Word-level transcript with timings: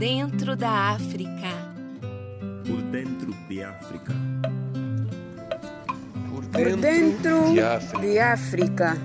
dentro 0.00 0.56
da 0.56 0.92
África. 0.92 1.50
Por 2.66 2.82
dentro 2.90 3.34
de 3.50 3.62
África. 3.62 4.14
Por 6.30 6.46
dentro 6.80 7.50
de 7.50 8.18
África. 8.18 8.96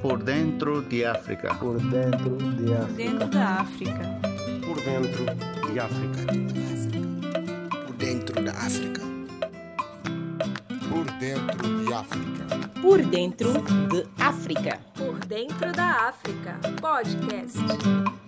Por 0.00 0.22
dentro 0.22 0.82
de 0.82 1.04
África. 1.04 1.54
Por 1.58 1.80
dentro 1.90 2.36
de 2.38 2.72
África. 2.72 2.94
Dentro 2.96 3.28
da 3.28 3.60
África. 3.60 4.20
Por 4.64 4.80
dentro 4.84 5.24
de 5.72 5.80
África. 5.80 6.22
Por 7.84 7.96
dentro 7.98 8.42
da 8.44 8.52
África. 8.52 9.02
Por 10.88 11.10
dentro 11.18 11.78
de 11.78 11.94
África. 11.94 12.46
Por 12.80 13.02
dentro 13.06 13.52
de 13.88 14.06
África. 14.18 14.78
Por 14.96 15.26
dentro 15.26 15.72
da 15.72 16.08
África. 16.10 16.60
Podcast. 16.80 18.21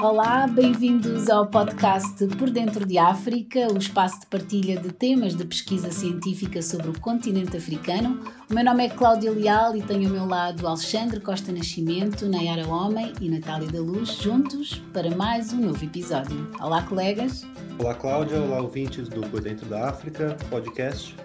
Olá, 0.00 0.46
bem-vindos 0.46 1.30
ao 1.30 1.46
podcast 1.46 2.26
Por 2.36 2.50
Dentro 2.50 2.84
de 2.84 2.98
África, 2.98 3.72
o 3.72 3.78
espaço 3.78 4.20
de 4.20 4.26
partilha 4.26 4.78
de 4.78 4.92
temas 4.92 5.34
de 5.34 5.44
pesquisa 5.44 5.90
científica 5.90 6.60
sobre 6.60 6.90
o 6.90 7.00
continente 7.00 7.56
africano. 7.56 8.20
O 8.50 8.54
meu 8.54 8.62
nome 8.62 8.86
é 8.86 8.90
Cláudia 8.90 9.30
Leal 9.30 9.74
e 9.74 9.82
tenho 9.82 10.08
ao 10.08 10.14
meu 10.14 10.26
lado 10.26 10.66
Alexandre 10.66 11.18
Costa 11.20 11.50
Nascimento, 11.50 12.28
Nayara 12.28 12.68
Homem 12.68 13.12
e 13.20 13.30
Natália 13.30 13.68
da 13.68 13.80
Luz, 13.80 14.10
juntos 14.20 14.82
para 14.92 15.10
mais 15.14 15.52
um 15.52 15.60
novo 15.60 15.82
episódio. 15.82 16.50
Olá, 16.60 16.82
colegas. 16.82 17.46
Olá, 17.78 17.94
Cláudia. 17.94 18.38
Olá, 18.38 18.60
ouvintes 18.60 19.08
do 19.08 19.22
Por 19.22 19.40
Dentro 19.40 19.66
da 19.66 19.88
África 19.88 20.36
podcast. 20.50 21.16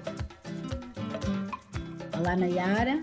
Olá, 2.17 2.35
Nayara. 2.35 3.01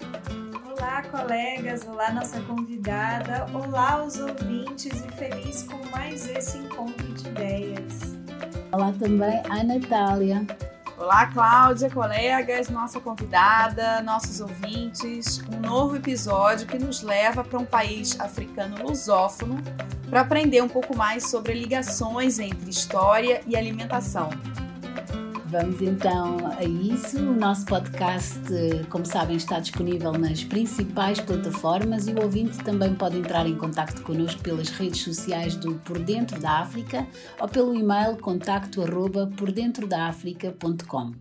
Olá, 0.79 1.03
colegas! 1.03 1.85
Olá, 1.89 2.13
nossa 2.13 2.41
convidada! 2.43 3.47
Olá, 3.53 4.05
os 4.05 4.17
ouvintes 4.21 4.93
e 5.05 5.11
feliz 5.17 5.65
com 5.65 5.85
mais 5.91 6.29
esse 6.29 6.57
encontro 6.59 7.05
de 7.15 7.29
ideias. 7.29 8.17
Olá 8.71 8.93
também 8.97 9.43
a 9.51 9.65
Natália. 9.65 10.47
Olá, 10.97 11.27
Cláudia, 11.27 11.91
colegas, 11.91 12.69
nossa 12.69 13.01
convidada, 13.01 14.01
nossos 14.03 14.41
ouvintes. 14.41 15.43
Um 15.53 15.59
novo 15.59 15.97
episódio 15.97 16.69
que 16.69 16.79
nos 16.79 17.03
leva 17.03 17.43
para 17.43 17.59
um 17.59 17.67
país 17.67 18.19
africano 18.21 18.87
lusófono 18.87 19.61
para 20.09 20.21
aprender 20.21 20.63
um 20.63 20.69
pouco 20.69 20.97
mais 20.97 21.29
sobre 21.29 21.55
ligações 21.55 22.39
entre 22.39 22.71
história 22.71 23.41
e 23.49 23.57
alimentação. 23.57 24.31
Vamos 25.51 25.81
então 25.81 26.37
a 26.59 26.63
isso. 26.63 27.19
O 27.19 27.35
nosso 27.35 27.65
podcast, 27.65 28.39
como 28.91 29.07
sabem, 29.07 29.37
está 29.39 29.59
disponível 29.59 30.13
nas 30.13 30.45
principais 30.45 31.21
plataformas 31.21 32.07
e 32.07 32.13
o 32.13 32.23
ouvinte 32.23 32.59
também 32.59 32.95
pode 32.95 33.17
entrar 33.17 33.47
em 33.47 33.57
contato 33.57 34.03
connosco 34.03 34.43
pelas 34.43 34.69
redes 34.69 35.01
sociais 35.01 35.57
do 35.57 35.77
Por 35.77 35.99
Dentro 36.01 36.39
da 36.39 36.59
África 36.59 37.07
ou 37.41 37.49
pelo 37.49 37.75
e-mail 37.75 38.19
contacto 38.19 38.83
arroba 38.83 39.27
pordentrodaafrica.com. 39.39 41.13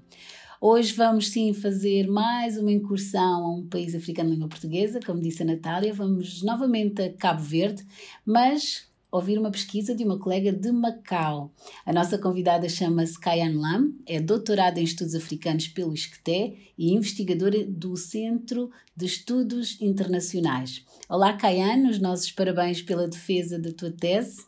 Hoje 0.59 0.91
vamos 0.93 1.29
sim 1.29 1.53
fazer 1.53 2.07
mais 2.07 2.57
uma 2.57 2.71
incursão 2.71 3.45
a 3.45 3.55
um 3.55 3.67
país 3.67 3.95
africano 3.95 4.29
de 4.29 4.35
língua 4.35 4.49
portuguesa, 4.49 4.99
como 5.05 5.21
disse 5.21 5.43
a 5.43 5.45
Natália. 5.45 5.93
Vamos 5.93 6.43
novamente 6.43 7.01
a 7.01 7.13
Cabo 7.13 7.43
Verde, 7.43 7.85
mas 8.25 8.86
ouvir 9.11 9.39
uma 9.39 9.51
pesquisa 9.51 9.95
de 9.95 10.03
uma 10.03 10.19
colega 10.19 10.51
de 10.51 10.71
Macau. 10.71 11.53
A 11.85 11.93
nossa 11.93 12.17
convidada 12.17 12.67
chama-se 12.67 13.19
Kayan 13.19 13.59
Lam, 13.59 13.93
é 14.05 14.19
doutorada 14.19 14.79
em 14.79 14.83
estudos 14.83 15.15
africanos 15.15 15.67
pelo 15.67 15.93
ISCTE 15.93 16.73
e 16.77 16.93
investigadora 16.93 17.65
do 17.65 17.95
Centro 17.95 18.69
de 18.95 19.05
Estudos 19.05 19.81
Internacionais. 19.81 20.85
Olá, 21.09 21.33
Kayan, 21.33 21.89
os 21.89 21.99
nossos 21.99 22.31
parabéns 22.31 22.81
pela 22.81 23.07
defesa 23.07 23.57
da 23.57 23.71
tua 23.71 23.91
tese. 23.91 24.45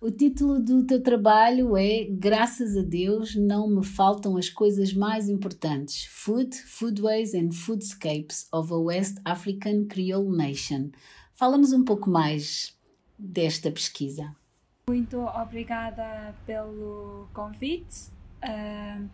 O 0.00 0.10
título 0.10 0.58
do 0.58 0.84
teu 0.84 1.00
trabalho 1.00 1.76
é 1.76 2.04
Graças 2.10 2.76
a 2.76 2.82
Deus 2.82 3.36
não 3.36 3.68
me 3.68 3.84
faltam 3.84 4.36
as 4.36 4.48
coisas 4.48 4.92
mais 4.92 5.28
importantes: 5.28 6.06
Food, 6.10 6.56
Foodways 6.56 7.34
and 7.34 7.52
Foodscapes 7.52 8.48
of 8.52 8.72
a 8.72 8.76
West 8.76 9.18
African 9.24 9.84
Creole 9.84 10.36
Nation. 10.36 10.90
Fala-nos 11.34 11.72
um 11.72 11.84
pouco 11.84 12.10
mais 12.10 12.74
desta 13.22 13.70
pesquisa. 13.70 14.34
Muito 14.88 15.20
obrigada 15.20 16.34
pelo 16.44 17.28
convite. 17.32 18.10
Uh, 18.42 19.08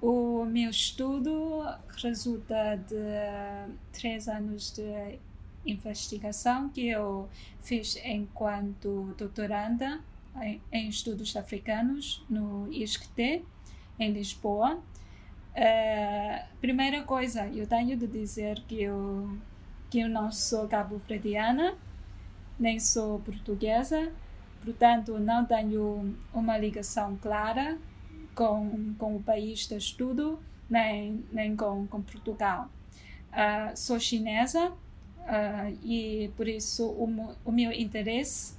o 0.00 0.44
meu 0.44 0.70
estudo 0.70 1.62
resulta 2.02 2.76
de 2.76 3.72
três 3.92 4.28
anos 4.28 4.70
de 4.72 5.18
investigação 5.64 6.68
que 6.68 6.88
eu 6.88 7.28
fiz 7.60 7.96
enquanto 8.04 9.14
doutoranda 9.16 10.00
em, 10.42 10.60
em 10.70 10.88
estudos 10.88 11.34
africanos 11.36 12.24
no 12.28 12.70
ISCTE, 12.70 13.44
em 13.98 14.12
Lisboa. 14.12 14.76
Uh, 14.76 16.56
primeira 16.60 17.02
coisa, 17.02 17.46
eu 17.46 17.66
tenho 17.66 17.96
de 17.96 18.06
dizer 18.06 18.60
que 18.68 18.82
eu, 18.82 19.38
que 19.88 20.00
eu 20.00 20.08
não 20.08 20.30
sou 20.30 20.68
cabo-verdiana, 20.68 21.76
nem 22.60 22.78
sou 22.78 23.18
portuguesa, 23.20 24.12
portanto, 24.62 25.18
não 25.18 25.44
tenho 25.46 26.14
uma 26.32 26.58
ligação 26.58 27.16
clara 27.16 27.78
com, 28.34 28.94
com 28.98 29.16
o 29.16 29.22
país 29.22 29.66
de 29.66 29.76
estudo, 29.76 30.38
nem, 30.68 31.24
nem 31.32 31.56
com, 31.56 31.86
com 31.86 32.02
Portugal. 32.02 32.68
Uh, 33.30 33.76
sou 33.76 33.98
chinesa 33.98 34.68
uh, 34.70 35.78
e, 35.82 36.30
por 36.36 36.46
isso, 36.46 36.86
o, 36.86 37.34
o 37.44 37.50
meu 37.50 37.72
interesse 37.72 38.54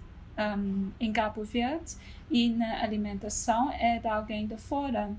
um, 0.57 0.91
em 0.99 1.11
Cabo 1.13 1.43
Verde 1.43 1.95
e 2.29 2.49
na 2.49 2.81
alimentação 2.81 3.71
é 3.71 3.99
de 3.99 4.07
alguém 4.07 4.47
de 4.47 4.57
fora. 4.57 5.11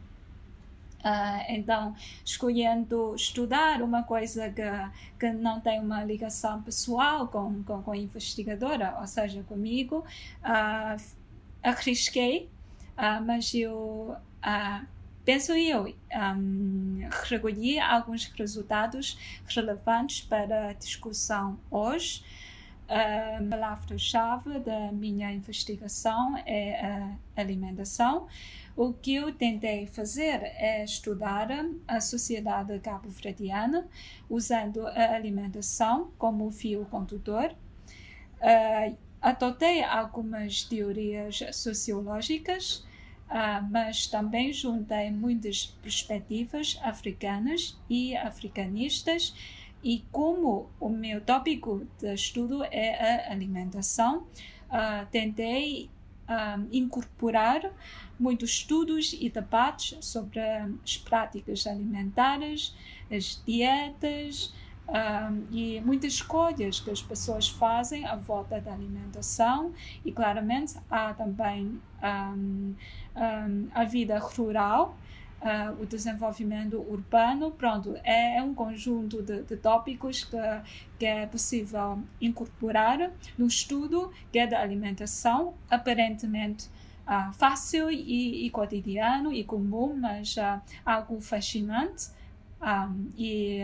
Uh, 1.03 1.45
então, 1.49 1.97
escolhendo 2.25 3.15
estudar 3.17 3.83
uma 3.83 4.05
coisa 4.05 4.49
que, 4.51 4.63
que 5.19 5.33
não 5.33 5.61
tem 5.61 5.81
uma 5.81 6.05
ligação 6.05 6.63
pessoal 6.63 7.27
com, 7.27 7.63
com, 7.65 7.83
com 7.83 7.91
a 7.91 7.97
investigadora, 7.97 8.97
ou 9.01 9.07
seja, 9.09 9.43
comigo, 9.43 10.05
uh, 10.45 11.03
arrisquei, 11.61 12.49
uh, 12.97 13.21
mas 13.25 13.53
eu 13.53 14.17
penso 15.25 15.53
eu 15.53 15.93
um, 16.37 17.09
recolhi 17.25 17.79
alguns 17.79 18.27
resultados 18.27 19.19
relevantes 19.47 20.21
para 20.21 20.69
a 20.69 20.73
discussão 20.73 21.59
hoje. 21.71 22.25
A 22.95 23.43
palavra-chave 23.49 24.59
da 24.59 24.93
minha 24.93 25.33
investigação 25.33 26.37
é 26.45 26.79
a 26.85 27.17
alimentação. 27.41 28.27
O 28.77 28.93
que 28.93 29.15
eu 29.15 29.33
tentei 29.33 29.87
fazer 29.87 30.43
é 30.43 30.85
estudar 30.85 31.49
a 31.89 32.03
sociedade 32.03 32.79
cabo-verdiana 32.81 33.89
usando 34.29 34.87
a 34.87 35.15
alimentação 35.15 36.11
como 36.19 36.51
fio 36.51 36.85
condutor. 36.91 37.55
Uh, 38.43 38.95
adotei 39.23 39.83
algumas 39.83 40.63
teorias 40.63 41.43
sociológicas, 41.55 42.85
uh, 43.31 43.67
mas 43.71 44.07
também 44.07 44.53
juntei 44.53 45.11
muitas 45.11 45.65
perspectivas 45.81 46.79
africanas 46.83 47.75
e 47.89 48.15
africanistas. 48.19 49.62
E 49.83 50.05
como 50.13 50.71
o 50.79 50.89
meu 50.89 51.21
tópico 51.21 51.87
de 51.99 52.15
estudo 52.15 52.63
é 52.65 53.27
a 53.29 53.33
alimentação, 53.33 54.27
uh, 54.71 55.07
tentei 55.11 55.91
um, 56.29 56.69
incorporar 56.73 57.71
muitos 58.19 58.51
estudos 58.51 59.13
e 59.13 59.29
debates 59.29 59.97
sobre 60.05 60.41
as 60.41 60.97
práticas 60.97 61.67
alimentares, 61.67 62.75
as 63.11 63.43
dietas 63.45 64.55
um, 64.89 65.47
e 65.51 65.81
muitas 65.81 66.15
escolhas 66.15 66.81
que 66.81 66.91
as 66.91 67.03
pessoas 67.03 67.49
fazem 67.49 68.07
à 68.07 68.17
volta 68.17 68.61
da 68.61 68.73
alimentação. 68.73 69.73
E 70.05 70.13
claramente 70.13 70.75
há 70.91 71.13
também 71.15 71.81
um, 72.03 72.75
a 73.75 73.85
vida 73.85 74.19
rural 74.19 74.97
Uh, 75.43 75.83
o 75.83 75.87
desenvolvimento 75.87 76.77
urbano, 76.89 77.51
pronto, 77.51 77.97
é, 78.05 78.37
é 78.37 78.43
um 78.45 78.55
conjunto 78.55 79.21
de, 79.21 79.43
de 79.43 79.57
tópicos 79.57 80.23
que, 80.23 80.37
que 81.01 81.05
é 81.05 81.27
possível 81.27 82.01
incorporar 82.21 83.11
no 83.37 83.49
estudo 83.49 84.13
que 84.31 84.39
é 84.39 84.47
da 84.47 84.61
alimentação, 84.61 85.55
aparentemente 85.69 86.69
uh, 87.09 87.33
fácil 87.33 87.91
e, 87.91 88.47
e, 88.47 88.51
cotidiano 88.51 89.33
e 89.33 89.43
comum, 89.43 89.97
mas 89.97 90.37
uh, 90.37 90.61
algo 90.87 91.21
fascinante. 91.21 92.11
Um, 92.63 93.09
e 93.19 93.59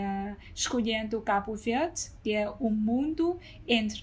escolhendo 0.53 1.21
Cabo 1.21 1.55
Verde, 1.55 2.11
que 2.21 2.33
é 2.33 2.51
um 2.61 2.71
mundo 2.71 3.39
entre 3.69 4.01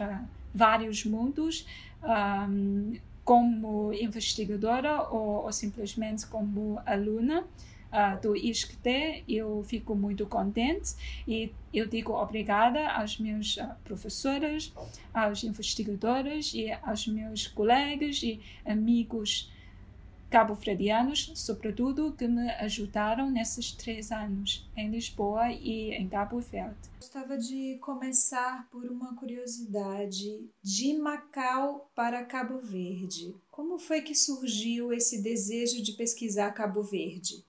vários 0.54 1.04
mundos, 1.04 1.68
um, 2.02 2.94
como 3.26 3.92
investigadora 3.92 5.02
ou, 5.10 5.44
ou 5.44 5.52
simplesmente 5.52 6.26
como 6.28 6.80
aluna. 6.86 7.44
uh, 7.96 8.22
do 8.22 8.36
ISCTE, 8.36 9.24
eu 9.28 9.64
fico 9.64 9.96
muito 9.96 10.26
contente 10.26 10.96
e 11.28 11.52
eu 11.74 11.88
digo 11.88 12.14
obrigada 12.14 12.90
aos 12.90 13.18
meus 13.18 13.58
uh, 13.58 13.70
professores, 13.84 14.74
aos 15.14 15.44
investigadores 15.44 16.54
e 16.54 16.72
aos 16.84 17.08
meus 17.08 17.48
colegas 17.48 18.22
e 18.22 18.42
amigos 18.66 19.52
cabo-verdianos, 20.36 21.32
sobretudo, 21.34 22.12
que 22.12 22.28
me 22.28 22.50
ajudaram 22.56 23.32
nesses 23.32 23.72
três 23.72 24.12
anos 24.12 24.70
em 24.76 24.90
Lisboa 24.90 25.50
e 25.50 25.92
em 25.92 26.10
Cabo 26.10 26.42
Verde. 26.42 26.76
Gostava 27.00 27.38
de 27.38 27.78
começar 27.78 28.68
por 28.70 28.84
uma 28.92 29.16
curiosidade. 29.16 30.50
De 30.62 30.94
Macau 30.98 31.90
para 31.96 32.26
Cabo 32.26 32.60
Verde, 32.60 33.34
como 33.50 33.80
foi 33.80 34.02
que 34.02 34.14
surgiu 34.14 34.92
esse 34.92 35.24
desejo 35.24 35.82
de 35.82 35.94
pesquisar 35.94 36.52
Cabo 36.52 36.84
Verde? 36.84 37.46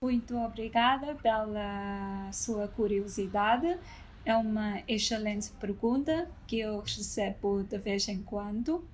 Muito 0.00 0.36
obrigada 0.36 1.16
pela 1.16 2.30
sua 2.32 2.68
curiosidade. 2.68 3.76
É 4.24 4.36
uma 4.36 4.84
excelente 4.86 5.50
pergunta 5.58 6.30
que 6.46 6.60
eu 6.60 6.78
recebo 6.78 7.64
de 7.64 7.76
vez 7.76 8.06
em 8.06 8.22
quando. 8.22 8.86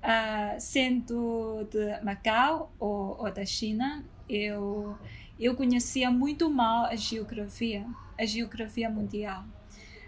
Uh, 0.00 0.58
sendo 0.58 1.68
de 1.70 2.00
Macau 2.02 2.72
ou, 2.78 3.18
ou, 3.20 3.30
da 3.30 3.44
China, 3.44 4.02
eu, 4.26 4.96
eu 5.38 5.54
conhecia 5.54 6.10
muito 6.10 6.48
mal 6.48 6.86
a 6.86 6.96
geografia, 6.96 7.86
a 8.18 8.24
geografia 8.24 8.88
mundial. 8.88 9.44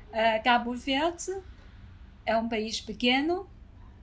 Uh, 0.08 0.42
Cabo 0.42 0.74
Verde 0.74 1.36
é 2.24 2.34
um 2.34 2.48
país 2.48 2.80
pequeno, 2.80 3.46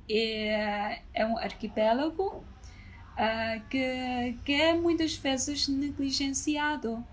é, 0.07 1.01
é 1.11 1.25
um 1.25 1.35
arquipélago 1.39 2.35
uh, 2.37 3.67
que, 3.67 4.37
que 4.45 4.53
é 4.53 4.75
muitas 4.75 5.15
vezes 5.15 5.67
negligenciado. 5.67 7.03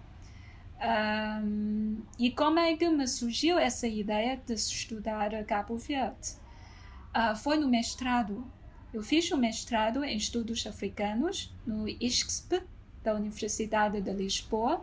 Um, 0.79 2.03
e 2.19 2.31
como 2.31 2.59
é 2.59 2.77
que 2.77 2.87
me 2.91 3.09
surgiu 3.09 3.59
essa 3.59 3.87
ideia 3.89 4.37
de 4.37 4.53
estudar 4.53 5.31
Cabo 5.47 5.79
Verde? 5.79 6.35
Foi 7.43 7.57
no 7.57 7.67
mestrado. 7.67 8.47
Eu 8.97 9.03
fiz 9.03 9.31
o 9.31 9.37
mestrado 9.37 10.03
em 10.03 10.17
estudos 10.17 10.67
africanos 10.67 11.55
no 11.67 11.87
ISCSP, 11.87 12.63
da 13.05 13.15
Universidade 13.15 14.01
de 14.01 14.11
Lisboa. 14.11 14.83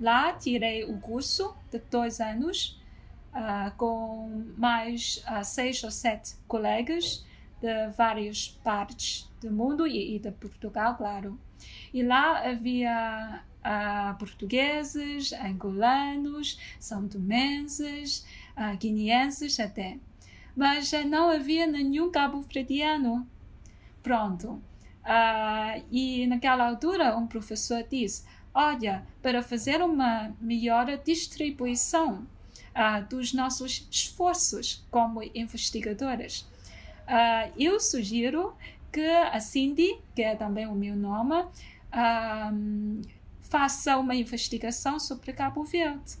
Lá 0.00 0.34
tirei 0.34 0.84
o 0.84 1.00
curso 1.00 1.52
de 1.68 1.80
dois 1.90 2.20
anos 2.20 2.80
uh, 3.34 3.76
com 3.76 4.44
mais 4.56 5.20
uh, 5.26 5.44
seis 5.44 5.82
ou 5.82 5.90
sete 5.90 6.36
colegas 6.46 7.26
de 7.60 7.88
várias 7.96 8.56
partes 8.62 9.28
do 9.40 9.50
mundo 9.50 9.84
e, 9.84 10.14
e 10.14 10.20
de 10.20 10.30
Portugal, 10.30 10.94
claro. 10.94 11.36
E 11.92 12.04
lá 12.04 12.48
havia 12.48 13.42
uh, 13.64 14.16
portugueses, 14.16 15.32
angolanos, 15.32 16.56
são 16.78 17.08
tomenses, 17.08 18.24
guineenses 18.78 19.58
até 19.58 19.98
mas 20.58 20.90
não 21.06 21.30
havia 21.30 21.68
nenhum 21.68 22.10
cabo-verdiano. 22.10 23.24
Pronto. 24.02 24.60
Uh, 25.04 25.84
e 25.88 26.26
naquela 26.26 26.68
altura 26.68 27.16
um 27.16 27.28
professor 27.28 27.84
disse: 27.88 28.24
Olha, 28.52 29.06
para 29.22 29.40
fazer 29.40 29.80
uma 29.80 30.34
melhor 30.40 30.86
distribuição 31.04 32.26
uh, 32.74 33.08
dos 33.08 33.32
nossos 33.32 33.86
esforços 33.88 34.84
como 34.90 35.22
investigadores, 35.32 36.40
uh, 36.40 37.52
eu 37.56 37.78
sugiro 37.78 38.52
que 38.90 39.06
a 39.06 39.38
Cindy, 39.38 40.00
que 40.12 40.22
é 40.22 40.34
também 40.34 40.66
o 40.66 40.74
meu 40.74 40.96
nome, 40.96 41.46
faça 43.42 43.96
uma 43.96 44.16
investigação 44.16 44.98
sobre 44.98 45.32
Cabo 45.32 45.62
Verde. 45.62 46.16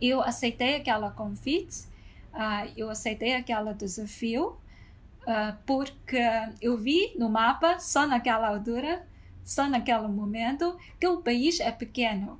Eu 0.00 0.22
aceitei 0.22 0.76
aquela 0.76 1.10
convite 1.10 1.92
uh, 2.34 2.72
eu 2.76 2.90
aceitei 2.90 3.34
aquele 3.34 3.72
desafio 3.74 4.56
uh, 5.22 5.56
porque 5.64 6.20
eu 6.60 6.76
vi 6.76 7.14
no 7.18 7.28
mapa, 7.28 7.78
só 7.78 8.06
naquela 8.06 8.48
altura, 8.48 9.06
só 9.44 9.68
naquele 9.68 10.08
momento, 10.08 10.76
que 10.98 11.06
o 11.06 11.22
país 11.22 11.60
é 11.60 11.70
pequeno. 11.70 12.38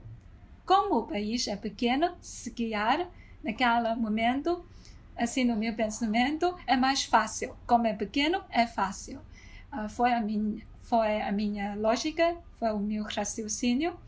Como 0.66 0.98
o 0.98 1.06
país 1.06 1.46
é 1.46 1.56
pequeno, 1.56 2.16
se 2.20 2.50
guiar 2.50 3.08
naquele 3.42 3.94
momento, 3.94 4.64
assim 5.16 5.44
no 5.44 5.56
meu 5.56 5.74
pensamento, 5.74 6.56
é 6.66 6.76
mais 6.76 7.04
fácil. 7.04 7.54
Como 7.66 7.86
é 7.86 7.92
pequeno, 7.92 8.42
é 8.50 8.66
fácil. 8.66 9.20
Uh, 9.72 9.88
foi, 9.88 10.12
a 10.12 10.20
minha, 10.20 10.64
foi 10.82 11.20
a 11.22 11.32
minha 11.32 11.74
lógica, 11.74 12.36
foi 12.58 12.72
o 12.72 12.78
meu 12.78 13.04
raciocínio. 13.04 13.98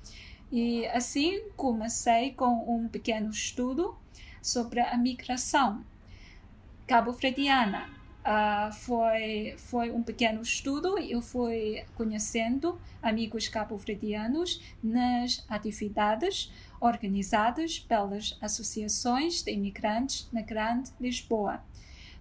E 0.51 0.87
assim 0.87 1.43
comecei 1.57 2.33
com 2.33 2.65
um 2.73 2.89
pequeno 2.89 3.31
estudo 3.31 3.97
sobre 4.47 4.79
a 4.79 4.97
migração 4.97 5.85
cabo-verdiana. 6.87 7.91
Uh, 8.23 8.73
foi, 8.73 9.55
foi 9.57 9.91
um 9.91 10.03
pequeno 10.03 10.41
estudo, 10.41 10.99
eu 10.99 11.21
fui 11.21 11.85
conhecendo 11.97 12.81
amigos 13.03 13.49
cabo-verdianos 13.49 14.63
nas 14.83 15.45
atividades 15.49 16.53
organizadas 16.81 17.79
pelas 17.81 18.37
associações 18.41 19.43
de 19.43 19.53
imigrantes 19.53 20.29
na 20.33 20.43
Grande 20.43 20.91
Lisboa. 21.01 21.61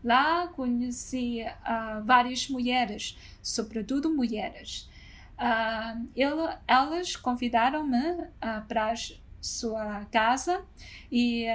Lá 0.03 0.47
conheci 0.47 1.43
uh, 1.43 2.03
várias 2.03 2.49
mulheres, 2.49 3.17
sobretudo 3.41 4.11
mulheres. 4.11 4.89
Uh, 5.37 6.07
ele, 6.15 6.55
elas 6.67 7.15
convidaram-me 7.15 8.27
para 8.67 8.93
sua 9.41 10.05
casa 10.05 10.63
e 11.11 11.45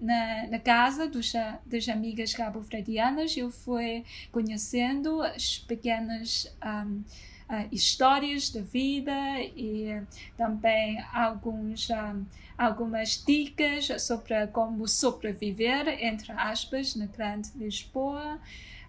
na, 0.00 0.46
na 0.48 0.58
casa 0.58 1.08
dos, 1.08 1.32
das 1.66 1.88
amigas 1.88 2.32
cabo-verdianas, 2.32 3.36
eu 3.36 3.50
fui 3.50 4.04
conhecendo 4.30 5.20
as 5.22 5.58
pequenas 5.58 6.54
um, 6.64 7.02
uh, 7.48 7.68
histórias 7.72 8.50
da 8.50 8.60
vida 8.60 9.12
e 9.56 10.00
também 10.36 11.02
alguns, 11.12 11.88
um, 11.90 12.24
algumas 12.56 13.24
dicas 13.24 13.88
sobre 14.02 14.46
como 14.48 14.86
sobreviver, 14.86 15.88
entre 16.04 16.32
aspas, 16.32 16.94
na 16.94 17.06
Grande 17.06 17.50
Lisboa. 17.56 18.38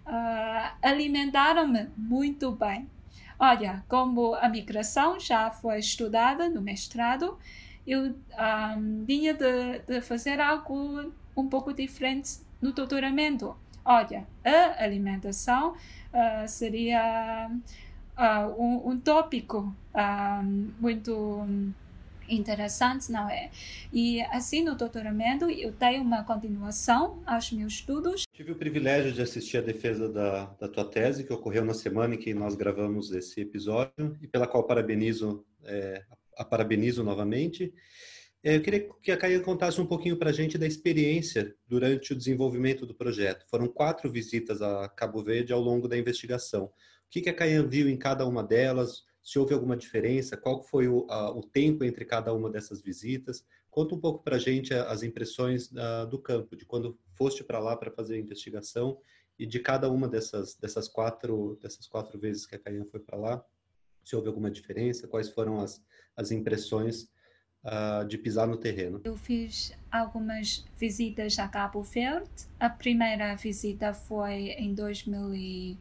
Uh, 0.06 0.76
alimentaram-me 0.82 1.88
muito 1.96 2.52
bem. 2.52 2.88
Olha, 3.38 3.82
como 3.88 4.34
a 4.34 4.48
migração 4.48 5.18
já 5.18 5.50
foi 5.50 5.78
estudada 5.78 6.48
no 6.48 6.60
mestrado, 6.60 7.38
eu 7.86 8.14
um, 8.76 9.04
tinha 9.06 9.34
de, 9.34 9.78
de 9.86 10.00
fazer 10.00 10.40
algo 10.40 11.12
um 11.36 11.48
pouco 11.48 11.72
diferente 11.72 12.38
no 12.60 12.72
doutoramento. 12.72 13.56
Olha, 13.84 14.26
a 14.44 14.84
alimentação 14.84 15.72
uh, 15.72 16.46
seria 16.46 17.50
uh, 18.16 18.62
um, 18.62 18.90
um, 18.90 19.00
tópico 19.00 19.74
muito 20.78 21.46
interessante, 22.28 23.10
não 23.10 23.28
é? 23.28 23.50
E 23.92 24.20
assim 24.22 24.62
no 24.62 24.76
doutoramento 24.76 25.50
eu 25.50 25.72
tenho 25.72 26.02
uma 26.02 26.22
continuação 26.22 27.20
aos 27.26 27.50
meus 27.50 27.72
estudos. 27.72 28.22
Tive 28.32 28.52
o 28.52 28.56
privilégio 28.56 29.12
de 29.12 29.20
assistir 29.20 29.58
a 29.58 29.62
defesa 29.62 30.08
da, 30.08 30.44
da 30.60 30.68
tua 30.68 30.84
tese, 30.84 31.24
que 31.24 31.32
ocorreu 31.32 31.64
na 31.64 31.74
semana 31.74 32.14
em 32.14 32.18
que 32.18 32.32
nós 32.32 32.54
gravamos 32.54 33.10
esse 33.10 33.40
episódio, 33.40 34.16
e 34.22 34.28
pela 34.28 34.46
qual 34.46 34.62
parabenizo 34.64 35.44
é, 35.64 36.04
a 36.10 36.16
parabenizo 36.44 37.02
novamente. 37.02 37.72
É, 38.42 38.56
eu 38.56 38.62
queria 38.62 38.88
que 39.02 39.12
a 39.12 39.16
Caia 39.18 39.40
contasse 39.40 39.78
um 39.80 39.86
pouquinho 39.86 40.16
para 40.16 40.30
a 40.30 40.32
gente 40.32 40.56
da 40.56 40.66
experiência 40.66 41.54
durante 41.68 42.12
o 42.12 42.16
desenvolvimento 42.16 42.86
do 42.86 42.94
projeto. 42.94 43.46
Foram 43.50 43.68
quatro 43.68 44.10
visitas 44.10 44.62
a 44.62 44.88
Cabo 44.88 45.22
Verde 45.22 45.52
ao 45.52 45.60
longo 45.60 45.86
da 45.86 45.98
investigação. 45.98 46.64
O 46.64 46.72
que 47.10 47.28
a 47.28 47.34
Caia 47.34 47.62
viu 47.62 47.88
em 47.88 47.98
cada 47.98 48.26
uma 48.26 48.42
delas? 48.42 49.04
Se 49.22 49.38
houve 49.38 49.52
alguma 49.52 49.76
diferença? 49.76 50.38
Qual 50.38 50.62
foi 50.62 50.88
o, 50.88 51.06
a, 51.10 51.30
o 51.30 51.42
tempo 51.42 51.84
entre 51.84 52.06
cada 52.06 52.32
uma 52.32 52.48
dessas 52.48 52.80
visitas? 52.80 53.44
Conta 53.70 53.94
um 53.94 54.00
pouco 54.00 54.24
para 54.24 54.36
a 54.36 54.38
gente 54.38 54.72
as 54.72 55.02
impressões 55.02 55.70
da, 55.70 56.06
do 56.06 56.18
campo, 56.18 56.56
de 56.56 56.64
quando 56.64 56.98
foste 57.14 57.44
para 57.44 57.58
lá 57.58 57.76
para 57.76 57.90
fazer 57.90 58.14
a 58.14 58.18
investigação 58.18 58.98
e 59.38 59.46
de 59.46 59.60
cada 59.60 59.90
uma 59.90 60.08
dessas, 60.08 60.56
dessas, 60.56 60.88
quatro, 60.88 61.58
dessas 61.60 61.86
quatro 61.86 62.18
vezes 62.18 62.46
que 62.46 62.54
a 62.54 62.58
Caia 62.58 62.86
foi 62.90 63.00
para 63.00 63.18
lá. 63.18 63.44
Se 64.02 64.16
houve 64.16 64.28
alguma 64.28 64.50
diferença? 64.50 65.06
Quais 65.06 65.28
foram 65.28 65.60
as, 65.60 65.82
as 66.16 66.30
impressões 66.30 67.08
uh, 67.64 68.06
de 68.06 68.18
pisar 68.18 68.46
no 68.46 68.56
terreno. 68.56 69.00
Eu 69.04 69.16
fiz 69.16 69.72
algumas 69.90 70.64
visitas 70.78 71.38
a 71.38 71.48
Cabo 71.48 71.82
Verde. 71.82 72.28
A 72.58 72.68
primeira 72.68 73.34
visita 73.36 73.92
foi 73.92 74.50
em 74.50 74.74
2000 74.74 75.76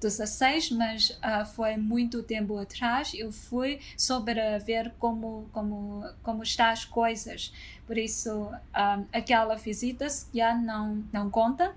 16, 0.00 0.70
mas 0.70 1.10
uh, 1.10 1.44
foi 1.54 1.76
muito 1.76 2.22
tempo 2.22 2.56
atrás. 2.58 3.12
Eu 3.14 3.30
fui 3.30 3.80
só 3.96 4.20
para 4.20 4.58
ver 4.58 4.92
como 4.98 5.48
como 5.52 6.04
como 6.22 6.42
estão 6.42 6.66
as 6.66 6.84
coisas. 6.84 7.52
Por 7.86 7.98
isso, 7.98 8.30
um, 8.30 8.54
ah, 8.72 9.02
aquela 9.12 9.56
visita 9.56 10.06
já 10.32 10.54
não 10.54 11.04
não 11.12 11.28
conta 11.28 11.74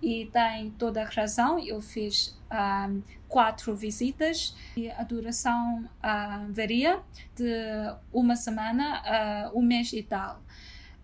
e 0.00 0.26
tem 0.26 0.70
toda 0.72 1.02
a 1.02 1.04
razão. 1.04 1.58
Eu 1.58 1.82
fiz 1.82 2.38
um, 2.50 2.54
ah, 2.54 2.90
quatro 3.28 3.74
visitas 3.74 4.56
e 4.76 4.90
a 4.90 5.02
duração 5.02 5.84
uh, 5.84 6.52
varia 6.52 7.00
de 7.34 7.52
uma 8.12 8.36
semana 8.36 9.02
a 9.04 9.50
um 9.54 9.62
mês 9.62 9.92
e 9.92 10.02
tal. 10.02 10.42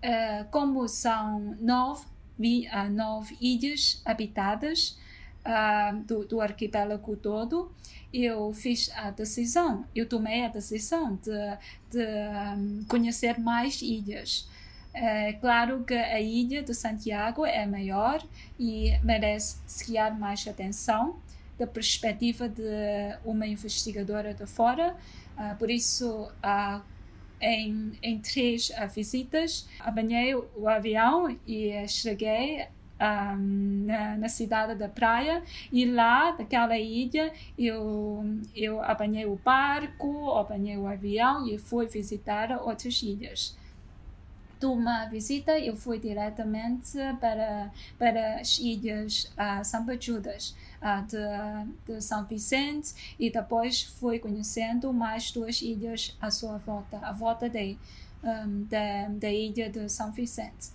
Uh, 0.02 0.48
como 0.50 0.88
são 0.88 1.56
nove, 1.60 2.06
uh, 2.38 2.90
nove 2.90 3.36
ilhas 3.40 4.00
habitadas, 4.04 4.98
uh, 5.46 6.02
do, 6.04 6.26
do 6.26 6.40
arquipélago 6.40 7.16
todo, 7.16 7.72
eu 8.12 8.52
fiz 8.52 8.90
a 8.94 9.10
decisão, 9.10 9.86
eu 9.94 10.08
tomei 10.08 10.44
a 10.44 10.48
decisão 10.48 11.16
de, 11.16 11.30
de 11.90 12.04
um, 12.56 12.84
conhecer 12.88 13.38
mais 13.38 13.80
ilhas. 13.80 14.48
É 14.94 15.32
claro 15.32 15.84
que 15.84 15.94
a 15.94 16.20
ilha 16.20 16.62
de 16.62 16.74
Santiago 16.74 17.46
é 17.46 17.64
maior 17.66 18.22
e 18.60 18.98
merece 19.02 19.58
se 19.66 19.94
mais 20.18 20.46
atenção 20.46 21.18
da 21.58 21.66
perspectiva 21.66 22.48
de 22.48 22.62
uma 23.24 23.46
investigadora 23.46 24.34
de 24.34 24.46
fora. 24.46 24.96
Uh, 25.38 25.56
por 25.56 25.70
isso, 25.70 26.30
uh, 26.44 26.82
em, 27.40 27.92
em 28.02 28.18
três 28.18 28.70
uh, 28.70 28.88
visitas, 28.94 29.66
apanhei 29.80 30.34
o 30.34 30.68
avião 30.68 31.38
e 31.46 31.86
cheguei 31.88 32.66
na, 33.36 34.16
na, 34.16 34.28
cidade 34.28 34.74
da 34.74 34.88
praia. 34.88 35.42
E 35.72 35.84
lá 35.84 36.32
daquela 36.32 36.78
ilha 36.78 37.32
eu 37.58 38.24
eu 38.54 38.82
apanhei 38.82 39.26
o 39.26 39.36
barco 39.36 40.30
apanhei 40.30 40.76
o 40.76 40.86
avião 40.86 41.46
e 41.48 41.58
fui 41.58 41.86
visitar 41.86 42.50
outras 42.62 43.02
ilhas. 43.02 43.56
De 44.60 44.66
uma 44.66 45.06
visita 45.06 45.58
eu 45.58 45.76
fui 45.76 45.98
diretamente 45.98 46.96
para 47.20 47.70
para 47.98 48.40
as 48.40 48.58
ilhas 48.58 49.24
uh, 49.36 49.64
São 49.64 49.84
Judas 50.00 50.54
uh, 50.80 51.04
de, 51.06 51.94
de 51.94 52.00
São 52.00 52.24
Vicente 52.24 53.16
e 53.18 53.28
depois 53.30 53.82
fui 53.82 54.20
conhecendo 54.20 54.92
mais 54.92 55.32
duas 55.32 55.60
ilhas 55.60 56.16
à 56.20 56.30
sua 56.30 56.58
volta 56.58 56.98
à 56.98 57.12
volta 57.12 57.48
de 57.48 57.76
um, 58.22 58.64
da, 58.64 59.08
da 59.08 59.30
ilha 59.30 59.68
de 59.68 59.88
São 59.88 60.12
Vicente. 60.12 60.70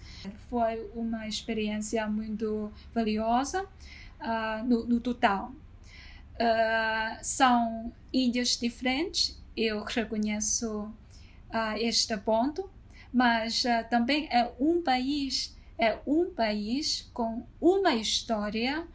Foi 0.50 0.90
uma 0.94 1.28
experiência 1.28 2.08
muito 2.08 2.72
valiosa 2.94 3.64
uh, 3.64 4.64
no, 4.66 4.86
no, 4.86 5.00
total. 5.00 5.52
Uh, 6.34 7.18
são 7.22 7.92
ilhas 8.12 8.58
diferentes, 8.58 9.42
eu 9.56 9.84
reconheço 9.84 10.82
uh, 10.82 11.78
este 11.78 12.16
ponto, 12.18 12.70
mas 13.12 13.64
também 13.90 14.28
é 14.30 14.52
um 14.60 14.82
país, 14.82 15.56
é 15.78 15.98
um 16.06 16.30
país 16.30 17.10
com 17.14 17.44
uma 17.60 17.96
história 17.96 18.86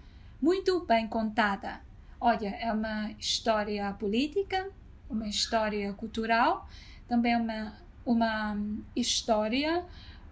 muito 0.40 0.84
bem 0.84 1.08
contada. 1.08 1.80
Olha, 2.20 2.50
é 2.50 2.70
uma 2.72 3.10
história 3.18 3.90
política, 3.94 4.70
uma 5.08 5.26
história 5.26 5.92
cultural, 5.94 6.68
também 7.08 7.34
uma 7.34 7.81
uma 8.04 8.56
história 8.94 9.84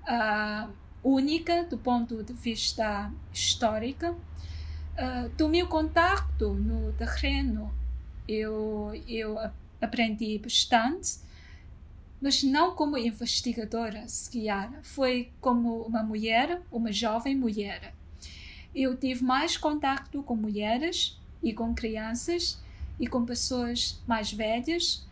uh, 0.03 0.73
única 1.03 1.65
do 1.65 1.79
ponto 1.79 2.23
de 2.23 2.33
vista 2.33 3.13
histórico. 3.33 4.07
Uh, 4.07 5.29
do 5.37 5.49
meu 5.49 5.67
contato 5.67 6.53
no 6.53 6.93
terreno, 6.93 7.73
eu, 8.29 8.93
eu 9.09 9.39
aprendi 9.81 10.39
bastante, 10.39 11.19
mas 12.21 12.43
não 12.43 12.75
como 12.75 12.99
investigadora, 12.99 14.07
sequer. 14.09 14.71
Foi 14.83 15.33
como 15.41 15.83
uma 15.83 16.03
mulher, 16.03 16.61
uma 16.71 16.93
jovem 16.93 17.35
mulher. 17.35 17.95
Eu 18.75 18.97
tive 18.97 19.25
mais 19.25 19.57
contato 19.57 20.23
com 20.23 20.37
mulheres 20.37 21.19
e 21.43 21.53
com 21.53 21.75
crianças 21.75 22.61
e 22.99 23.07
com 23.07 23.25
pessoas 23.25 24.01
mais 24.07 24.33
velhas 24.33 25.09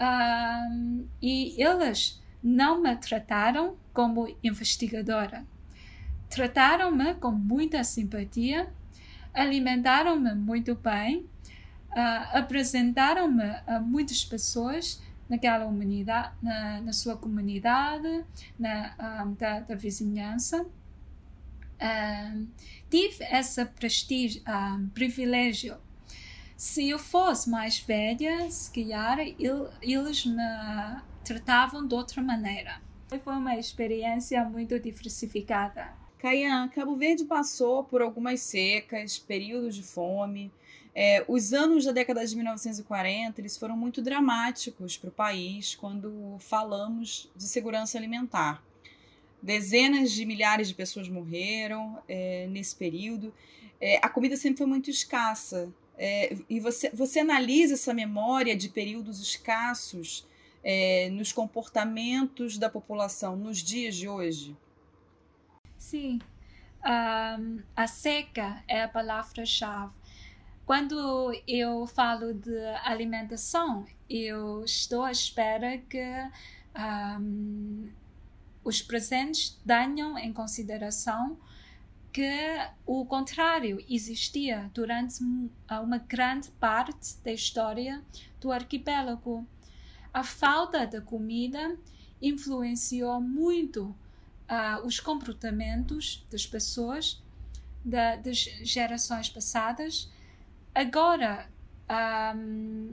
um, 0.00 1.06
e 1.20 1.54
eles 1.62 2.20
não 2.42 2.82
me 2.82 2.94
trataram 2.96 3.76
como 3.92 4.34
investigadora. 4.42 5.44
Trataram-me 6.28 7.14
com 7.14 7.30
muita 7.30 7.84
simpatia, 7.84 8.72
alimentaram-me 9.34 10.34
muito 10.34 10.74
bem, 10.74 11.26
uh, 11.90 12.38
apresentaram-me 12.38 13.44
a 13.66 13.78
muitas 13.80 14.24
pessoas 14.24 15.00
naquela 15.28 15.64
comunidade, 15.64 16.32
na, 16.42 16.80
na 16.80 16.92
sua 16.92 17.16
comunidade, 17.16 18.24
na, 18.58 19.24
um, 19.24 19.34
da, 19.34 19.60
da, 19.60 19.74
vizinhança. 19.74 20.66
Tive 22.88 23.24
esse 23.24 23.64
prestígio, 23.64 24.42
privilégio 24.94 25.76
se 26.62 26.88
eu 26.88 26.96
fosse 26.96 27.50
mais 27.50 27.80
velha, 27.80 28.48
se 28.48 28.70
calhar 28.70 29.18
eles 29.18 30.24
me 30.24 31.02
tratavam 31.24 31.84
de 31.84 31.92
outra 31.92 32.22
maneira. 32.22 32.80
Foi 33.08 33.34
uma 33.34 33.56
experiência 33.56 34.44
muito 34.44 34.78
diversificada. 34.78 35.92
Caian, 36.20 36.68
Cabo 36.68 36.94
Verde 36.94 37.24
passou 37.24 37.82
por 37.82 38.00
algumas 38.00 38.42
secas, 38.42 39.18
períodos 39.18 39.74
de 39.74 39.82
fome. 39.82 40.52
É, 40.94 41.24
os 41.26 41.52
anos 41.52 41.84
da 41.84 41.90
década 41.90 42.24
de 42.24 42.36
1940 42.36 43.40
eles 43.40 43.56
foram 43.56 43.76
muito 43.76 44.00
dramáticos 44.00 44.96
para 44.96 45.08
o 45.08 45.12
país 45.12 45.74
quando 45.74 46.36
falamos 46.38 47.28
de 47.34 47.42
segurança 47.42 47.98
alimentar. 47.98 48.62
Dezenas 49.42 50.12
de 50.12 50.24
milhares 50.24 50.68
de 50.68 50.74
pessoas 50.74 51.08
morreram 51.08 51.98
é, 52.08 52.46
nesse 52.46 52.76
período. 52.76 53.34
É, 53.80 53.98
a 54.00 54.08
comida 54.08 54.36
sempre 54.36 54.58
foi 54.58 54.66
muito 54.68 54.88
escassa 54.88 55.68
é, 55.96 56.36
e 56.48 56.58
você, 56.58 56.90
você 56.90 57.20
analisa 57.20 57.74
essa 57.74 57.92
memória 57.92 58.56
de 58.56 58.68
períodos 58.68 59.20
escassos 59.20 60.26
é, 60.62 61.10
nos 61.10 61.32
comportamentos 61.32 62.58
da 62.58 62.68
população 62.68 63.36
nos 63.36 63.58
dias 63.58 63.96
de 63.96 64.08
hoje? 64.08 64.56
Sim, 65.76 66.20
um, 66.84 67.58
a 67.76 67.86
seca 67.86 68.62
é 68.66 68.82
a 68.82 68.88
palavra-chave. 68.88 69.92
Quando 70.64 71.32
eu 71.46 71.86
falo 71.86 72.32
de 72.32 72.56
alimentação, 72.84 73.84
eu 74.08 74.64
estou 74.64 75.02
à 75.02 75.10
espera 75.10 75.78
que 75.78 76.02
um, 77.20 77.90
os 78.64 78.80
presentes 78.80 79.60
tenham 79.66 80.16
em 80.16 80.32
consideração 80.32 81.36
que 82.12 82.30
o 82.84 83.06
contrário 83.06 83.82
existia 83.88 84.70
durante 84.74 85.22
uma 85.70 85.98
grande 85.98 86.50
parte 86.52 87.16
da 87.24 87.32
história 87.32 88.02
do 88.40 88.52
arquipélago. 88.52 89.46
A 90.12 90.22
falta 90.22 90.86
de 90.86 91.00
comida 91.00 91.76
influenciou 92.20 93.20
muito 93.20 93.84
uh, 93.84 94.86
os 94.86 95.00
comportamentos 95.00 96.24
das 96.30 96.46
pessoas 96.46 97.22
da, 97.82 98.16
das 98.16 98.38
gerações 98.62 99.30
passadas. 99.30 100.10
Agora, 100.74 101.48
um, 102.36 102.92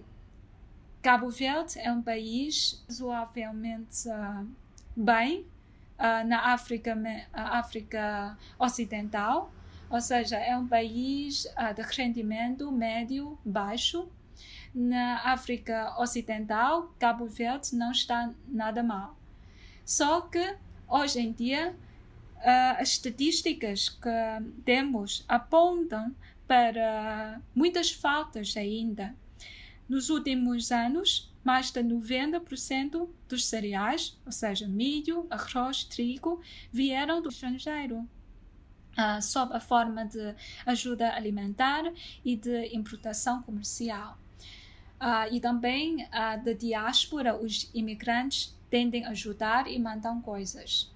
Cabo 1.01 1.29
Verde 1.29 1.77
é 1.77 1.91
um 1.91 2.01
país 2.01 2.83
razoavelmente 2.87 4.07
uh, 4.07 4.47
bem 4.95 5.45
uh, 5.99 6.25
na 6.27 6.53
África, 6.53 6.97
África 7.33 8.37
Ocidental, 8.57 9.51
ou 9.89 9.99
seja, 9.99 10.37
é 10.37 10.55
um 10.57 10.67
país 10.67 11.45
uh, 11.45 11.73
de 11.73 11.81
rendimento 11.81 12.71
médio 12.71 13.37
baixo. 13.43 14.07
Na 14.73 15.21
África 15.33 15.95
Ocidental, 15.99 16.93
Cabo 16.99 17.25
Verde 17.25 17.75
não 17.75 17.91
está 17.91 18.31
nada 18.47 18.81
mal. 18.81 19.17
Só 19.83 20.21
que, 20.21 20.55
hoje 20.87 21.19
em 21.19 21.31
dia, 21.31 21.75
uh, 22.37 22.81
as 22.81 22.89
estatísticas 22.89 23.89
que 23.89 24.09
temos 24.63 25.25
apontam 25.27 26.15
para 26.47 27.41
muitas 27.53 27.91
faltas 27.91 28.55
ainda. 28.55 29.15
Nos 29.87 30.09
últimos 30.09 30.71
anos, 30.71 31.28
mais 31.43 31.71
de 31.71 31.81
90% 31.81 33.07
dos 33.27 33.45
cereais, 33.45 34.17
ou 34.25 34.31
seja, 34.31 34.67
milho, 34.67 35.25
arroz, 35.29 35.83
trigo, 35.83 36.41
vieram 36.71 37.21
do 37.21 37.29
estrangeiro. 37.29 38.07
Uh, 38.97 39.21
sob 39.21 39.53
a 39.55 39.59
forma 39.59 40.03
de 40.03 40.35
ajuda 40.65 41.13
alimentar 41.13 41.83
e 42.25 42.35
de 42.35 42.75
importação 42.75 43.41
comercial. 43.43 44.17
Uh, 44.99 45.33
e 45.33 45.39
também 45.39 46.03
uh, 46.03 46.43
da 46.43 46.51
diáspora, 46.51 47.33
os 47.33 47.69
imigrantes 47.73 48.53
tendem 48.69 49.05
a 49.05 49.11
ajudar 49.11 49.67
e 49.67 49.79
mandam 49.79 50.21
coisas. 50.21 50.91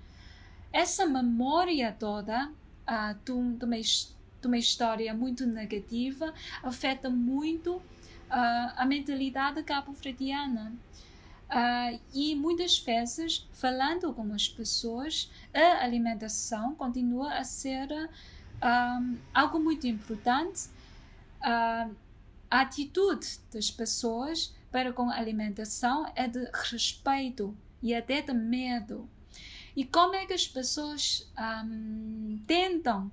Essa 0.73 1.05
memória 1.05 1.95
toda 1.97 2.47
uh, 2.49 3.15
de, 3.23 3.31
uma, 3.31 3.79
de 3.79 4.47
uma 4.47 4.57
história 4.57 5.13
muito 5.13 5.45
negativa, 5.45 6.33
afeta 6.61 7.09
muito 7.09 7.81
uh, 8.33 8.73
a 8.75 8.85
mentalidade 8.85 9.61
cabo-verdiana. 9.63 10.73
Uh, 11.49 11.99
e 12.13 12.35
muitas 12.35 12.79
vezes, 12.79 13.47
falando 13.53 14.11
com 14.11 14.33
as 14.33 14.49
pessoas, 14.49 15.31
a 15.53 15.83
alimentação 15.83 16.73
continua 16.73 17.35
a 17.35 17.43
ser 17.43 17.87
uh, 17.91 19.17
algo 19.33 19.59
muito 19.59 19.85
importante. 19.85 20.67
Uh, 21.41 21.95
a 22.49 22.61
atitude 22.61 23.39
das 23.51 23.69
pessoas 23.69 24.53
para 24.71 24.91
com 24.91 25.09
a 25.09 25.15
alimentação 25.15 26.11
é 26.15 26.27
de 26.27 26.47
respeito 26.53 27.55
e 27.81 27.93
até 27.93 28.21
de 28.21 28.33
medo. 28.33 29.07
E 29.75 29.83
como 29.83 30.15
é 30.15 30.25
que 30.25 30.33
as 30.33 30.47
pessoas 30.47 31.31
um, 31.65 32.39
tentam 32.45 33.11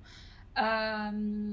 um, 1.13 1.51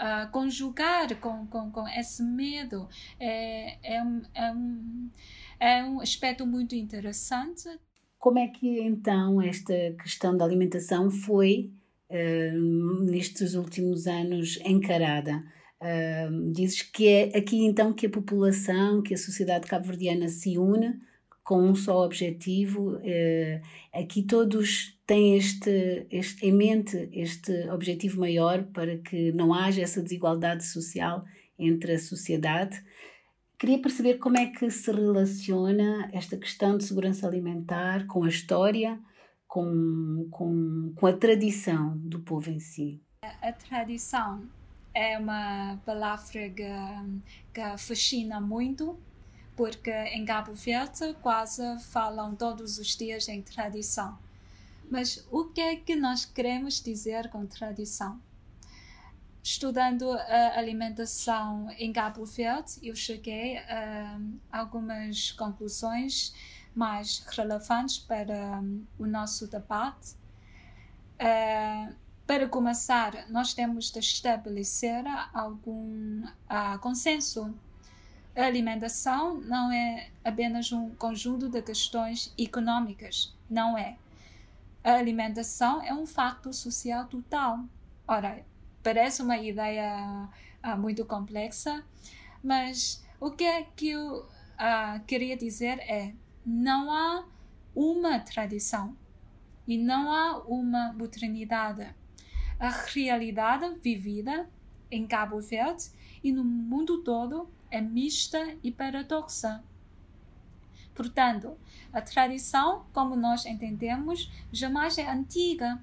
uh, 0.00 0.30
conjugar 0.30 1.14
com, 1.20 1.46
com, 1.46 1.70
com 1.70 1.86
esse 1.88 2.22
medo? 2.22 2.88
É, 3.18 3.96
é, 3.96 4.02
um, 4.02 4.22
é, 4.34 4.52
um, 4.52 5.10
é 5.60 5.84
um 5.84 6.00
aspecto 6.00 6.46
muito 6.46 6.74
interessante. 6.74 7.68
Como 8.18 8.38
é 8.38 8.48
que 8.48 8.80
então 8.80 9.40
esta 9.40 9.74
questão 10.02 10.36
da 10.36 10.44
alimentação 10.44 11.10
foi, 11.10 11.70
uh, 12.10 13.04
nestes 13.04 13.54
últimos 13.54 14.06
anos, 14.06 14.58
encarada? 14.64 15.44
Uh, 15.80 16.52
dizes 16.52 16.82
que 16.82 17.08
é 17.08 17.38
aqui 17.38 17.64
então 17.64 17.92
que 17.92 18.06
a 18.06 18.10
população, 18.10 19.02
que 19.02 19.14
a 19.14 19.18
sociedade 19.18 19.66
cabo-verdiana 19.66 20.28
se 20.28 20.58
une 20.58 21.00
com 21.42 21.62
um 21.62 21.74
só 21.74 22.04
objetivo. 22.04 22.96
Uh, 22.96 23.60
aqui 23.92 24.22
todos 24.22 24.98
têm 25.06 25.36
este, 25.36 26.06
este, 26.10 26.46
em 26.46 26.52
mente 26.52 27.08
este 27.12 27.68
objetivo 27.70 28.20
maior 28.20 28.64
para 28.64 28.98
que 28.98 29.32
não 29.32 29.52
haja 29.52 29.82
essa 29.82 30.02
desigualdade 30.02 30.64
social 30.64 31.24
entre 31.58 31.94
a 31.94 31.98
sociedade. 31.98 32.82
Queria 33.58 33.78
perceber 33.78 34.18
como 34.18 34.38
é 34.38 34.46
que 34.46 34.70
se 34.70 34.90
relaciona 34.90 36.08
esta 36.12 36.36
questão 36.36 36.78
de 36.78 36.84
segurança 36.84 37.26
alimentar 37.26 38.06
com 38.06 38.24
a 38.24 38.28
história, 38.28 38.98
com, 39.46 40.26
com, 40.30 40.92
com 40.94 41.06
a 41.06 41.12
tradição 41.12 41.98
do 41.98 42.20
povo 42.20 42.48
em 42.50 42.58
si. 42.58 43.02
A 43.42 43.52
tradição 43.52 44.42
é 44.94 45.18
uma 45.18 45.78
palavra 45.84 46.48
que, 46.48 46.64
que 47.52 47.78
fascina 47.78 48.40
muito 48.40 48.98
porque 49.60 49.90
em 49.90 50.24
Cabo 50.24 50.54
Verde 50.54 51.14
quase 51.20 51.78
falam 51.80 52.34
todos 52.34 52.78
os 52.78 52.96
dias 52.96 53.28
em 53.28 53.42
tradição. 53.42 54.18
Mas 54.90 55.22
o 55.30 55.44
que 55.44 55.60
é 55.60 55.76
que 55.76 55.94
nós 55.94 56.24
queremos 56.24 56.80
dizer 56.80 57.28
com 57.28 57.44
tradição? 57.44 58.18
Estudando 59.42 60.10
a 60.12 60.58
alimentação 60.58 61.70
em 61.78 61.92
Cabo 61.92 62.24
Verde, 62.24 62.78
eu 62.82 62.96
cheguei 62.96 63.58
a 63.58 64.18
algumas 64.50 65.32
conclusões 65.32 66.34
mais 66.74 67.22
relevantes 67.28 67.98
para 67.98 68.62
o 68.98 69.06
nosso 69.06 69.46
debate. 69.46 70.14
Uh, 71.20 71.94
para 72.26 72.48
começar, 72.48 73.28
nós 73.28 73.52
temos 73.52 73.90
de 73.90 73.98
estabelecer 73.98 75.04
algum 75.34 76.24
uh, 76.24 76.78
consenso 76.80 77.54
a 78.36 78.44
alimentação 78.44 79.40
não 79.40 79.72
é 79.72 80.10
apenas 80.24 80.72
um 80.72 80.90
conjunto 80.94 81.48
de 81.48 81.60
questões 81.62 82.32
econômicas, 82.38 83.34
não 83.48 83.76
é. 83.76 83.96
A 84.82 84.94
alimentação 84.94 85.82
é 85.82 85.92
um 85.92 86.06
facto 86.06 86.52
social 86.52 87.06
total. 87.06 87.64
Ora, 88.06 88.44
parece 88.82 89.22
uma 89.22 89.36
ideia 89.36 90.28
ah, 90.62 90.76
muito 90.76 91.04
complexa, 91.04 91.84
mas 92.42 93.04
o 93.20 93.30
que 93.30 93.44
é 93.44 93.62
que 93.62 93.90
eu 93.90 94.26
ah, 94.56 95.00
queria 95.06 95.36
dizer 95.36 95.78
é: 95.80 96.14
não 96.46 96.92
há 96.92 97.24
uma 97.74 98.20
tradição 98.20 98.96
e 99.66 99.76
não 99.76 100.12
há 100.12 100.38
uma 100.38 100.92
modernidade. 100.92 101.94
A 102.58 102.68
realidade 102.68 103.74
vivida 103.82 104.48
em 104.90 105.06
Cabo 105.06 105.40
Verde 105.40 105.90
e 106.22 106.32
no 106.32 106.44
mundo 106.44 107.02
todo 107.02 107.48
é 107.70 107.80
mista 107.80 108.56
e 108.62 108.70
paradoxa. 108.70 109.62
Portanto, 110.94 111.56
a 111.92 112.00
tradição, 112.00 112.84
como 112.92 113.16
nós 113.16 113.46
entendemos, 113.46 114.30
jamais 114.52 114.98
é 114.98 115.08
antiga. 115.08 115.82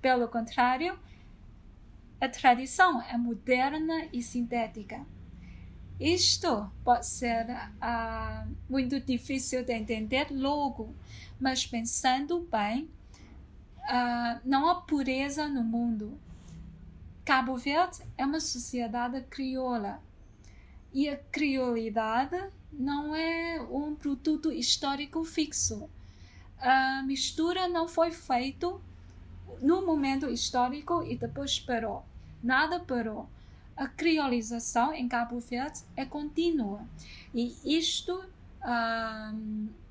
Pelo 0.00 0.28
contrário, 0.28 0.98
a 2.20 2.28
tradição 2.28 3.02
é 3.02 3.16
moderna 3.18 4.06
e 4.12 4.22
sintética. 4.22 5.04
Isto 6.00 6.70
pode 6.82 7.06
ser 7.06 7.46
uh, 7.50 8.56
muito 8.68 8.98
difícil 9.00 9.64
de 9.64 9.72
entender 9.72 10.28
logo, 10.30 10.94
mas 11.38 11.66
pensando 11.66 12.48
bem, 12.50 12.90
uh, 13.80 14.40
não 14.44 14.68
há 14.68 14.76
pureza 14.76 15.46
no 15.46 15.62
mundo. 15.62 16.18
Cabo 17.24 17.56
Verde 17.56 17.98
é 18.16 18.24
uma 18.24 18.40
sociedade 18.40 19.20
crioula 19.22 20.00
e 20.92 21.08
a 21.08 21.16
criolidade 21.16 22.36
não 22.72 23.14
é 23.14 23.60
um 23.70 23.94
produto 23.94 24.52
histórico 24.52 25.24
fixo. 25.24 25.88
A 26.58 27.02
mistura 27.02 27.68
não 27.68 27.88
foi 27.88 28.10
feita 28.10 28.72
no 29.60 29.84
momento 29.84 30.28
histórico 30.28 31.02
e 31.02 31.16
depois 31.16 31.58
parou. 31.58 32.04
Nada 32.42 32.80
parou. 32.80 33.28
A 33.76 33.86
criolização 33.88 34.92
em 34.92 35.08
Cabo 35.08 35.40
Verde 35.40 35.80
é 35.96 36.04
contínua 36.04 36.86
e 37.34 37.54
isto 37.64 38.24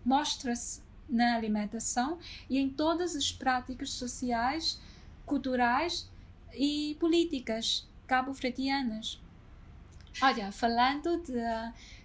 mostra-se 0.06 0.82
na 1.10 1.36
alimentação 1.36 2.20
e 2.50 2.58
em 2.58 2.70
todas 2.70 3.16
as 3.16 3.32
práticas 3.32 3.90
sociais, 3.90 4.80
culturais 5.26 6.10
e 6.54 6.96
políticas 7.00 7.88
cabo-verdianas. 8.08 9.22
Olha, 10.19 10.52
falando 10.52 11.24
de 11.24 11.39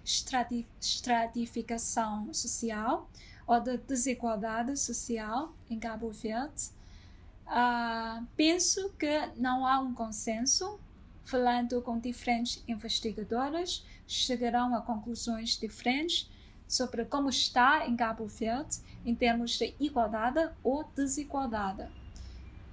estratificação 0.03 2.31
social 2.33 3.09
ou 3.45 3.59
de 3.59 3.77
desigualdade 3.79 4.77
social 4.77 5.53
em 5.69 5.77
Cabo 5.79 6.09
Verde, 6.11 6.69
uh, 7.47 8.25
penso 8.35 8.89
que 8.97 9.27
não 9.35 9.65
há 9.65 9.79
um 9.79 9.93
consenso. 9.93 10.79
Falando 11.25 11.81
com 11.81 11.99
diferentes 11.99 12.63
investigadores, 12.69 13.83
chegarão 14.07 14.73
a 14.73 14.81
conclusões 14.81 15.59
diferentes 15.59 16.29
sobre 16.65 17.03
como 17.03 17.27
está 17.27 17.85
em 17.85 17.97
Cabo 17.97 18.27
Verde 18.27 18.77
em 19.05 19.13
termos 19.13 19.57
de 19.57 19.75
igualdade 19.77 20.49
ou 20.63 20.85
desigualdade. 20.95 21.85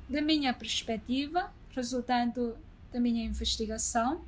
Da 0.09 0.23
minha 0.23 0.55
perspectiva, 0.55 1.53
resultando 1.71 2.57
da 2.93 3.01
minha 3.01 3.25
investigação, 3.25 4.25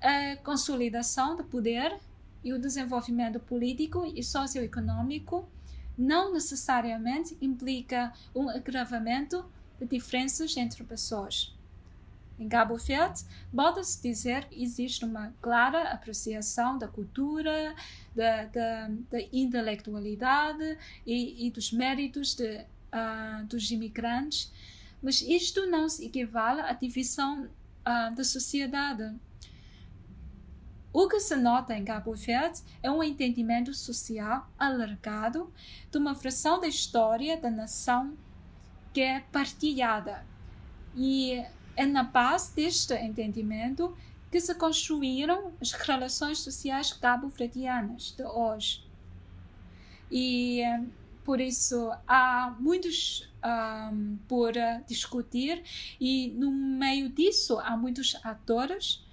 a 0.00 0.36
consolidação 0.36 1.36
do 1.36 1.44
poder 1.44 1.98
e 2.44 2.52
o 2.52 2.58
desenvolvimento 2.58 3.40
político 3.40 4.04
e 4.06 4.22
socioeconômico 4.22 5.48
não 5.96 6.32
necessariamente 6.32 7.36
implica 7.40 8.12
um 8.34 8.48
agravamento 8.48 9.44
de 9.80 9.86
diferenças 9.86 10.56
entre 10.56 10.84
pessoas. 10.84 11.54
Em 12.38 12.48
Cabo 12.48 12.76
Verde, 12.76 13.24
pode-se 13.52 14.00
dizer 14.00 14.44
que 14.44 14.62
existe 14.62 15.04
uma 15.04 15.34
clara 15.42 15.90
apreciação 15.90 16.78
da 16.78 16.86
cultura, 16.86 17.74
da, 18.14 18.44
da, 18.44 18.88
da 19.10 19.20
intelectualidade 19.32 20.78
e, 21.04 21.46
e, 21.46 21.50
dos 21.50 21.72
méritos 21.72 22.36
de, 22.36 22.58
uh, 22.58 23.44
dos 23.46 23.72
imigrantes, 23.72 24.52
mas 25.02 25.20
isto 25.20 25.66
não 25.66 25.88
se 25.88 26.06
equivale 26.06 26.60
à 26.60 26.72
divisão 26.72 27.44
uh, 27.44 28.14
da 28.14 28.22
sociedade. 28.22 29.12
O 30.98 31.06
que 31.06 31.20
se 31.20 31.36
nota 31.36 31.76
em 31.76 31.84
Cabo 31.84 32.12
Verde 32.12 32.60
é 32.82 32.90
um 32.90 33.04
entendimento 33.04 33.72
social 33.72 34.50
alargado 34.58 35.48
de 35.92 35.96
uma 35.96 36.12
fração 36.12 36.58
da 36.58 36.66
história 36.66 37.36
da 37.36 37.48
nação 37.48 38.18
que 38.92 39.00
é 39.00 39.20
partilhada. 39.20 40.26
E 40.96 41.40
é 41.76 41.86
na 41.86 42.02
base 42.02 42.52
deste 42.52 42.94
entendimento 42.94 43.96
que 44.28 44.40
se 44.40 44.52
construíram 44.56 45.52
as 45.60 45.70
relações 45.70 46.40
sociais 46.40 46.92
cabo-verdianas 46.92 48.10
de 48.16 48.24
hoje. 48.24 48.84
E 50.10 50.62
por 51.24 51.40
isso 51.40 51.92
há 52.08 52.56
muitos 52.58 53.30
um, 53.92 54.18
por 54.26 54.52
discutir, 54.88 55.62
e 56.00 56.32
no 56.36 56.50
meio 56.50 57.08
disso 57.08 57.56
há 57.60 57.76
muitos 57.76 58.16
atores 58.24 59.06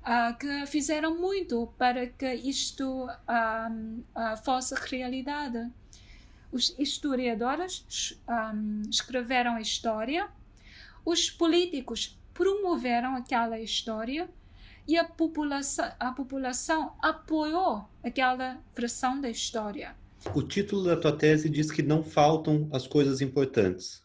uh, 0.00 0.36
que 0.38 0.66
fizeram 0.66 1.16
muito 1.16 1.72
para 1.78 2.06
que 2.06 2.32
isto 2.34 3.06
uh, 3.06 4.44
fosse 4.44 4.74
realidade. 4.74 5.70
Os 6.52 6.74
historiadores 6.78 8.18
um, 8.28 8.82
escreveram 8.90 9.54
a 9.54 9.60
história, 9.60 10.28
os 11.04 11.30
políticos 11.30 12.18
promoveram 12.34 13.14
aquela 13.14 13.60
história 13.60 14.28
e 14.86 14.96
a 14.96 15.04
população, 15.04 15.92
a 16.00 16.10
população 16.10 16.94
apoiou 17.00 17.88
aquela 18.02 18.58
versão 18.74 19.20
da 19.20 19.30
história. 19.30 19.94
O 20.34 20.42
título 20.42 20.84
da 20.84 20.96
tua 20.96 21.16
tese 21.16 21.48
diz 21.48 21.70
que 21.70 21.82
não 21.82 22.02
faltam 22.02 22.68
as 22.72 22.86
coisas 22.86 23.20
importantes. 23.20 24.02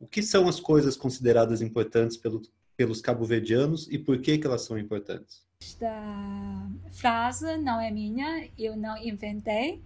O 0.00 0.06
que 0.06 0.22
são 0.22 0.48
as 0.48 0.58
coisas 0.58 0.96
consideradas 0.96 1.62
importantes 1.62 2.16
pelo, 2.16 2.42
pelos 2.76 3.00
cabo-verdianos 3.00 3.88
e 3.90 3.98
por 3.98 4.18
que, 4.20 4.38
que 4.38 4.46
elas 4.46 4.62
são 4.62 4.78
importantes? 4.78 5.44
Esta 5.60 6.68
frase 6.92 7.56
não 7.58 7.80
é 7.80 7.90
minha, 7.90 8.48
eu 8.58 8.76
não 8.76 8.96
inventei. 8.98 9.82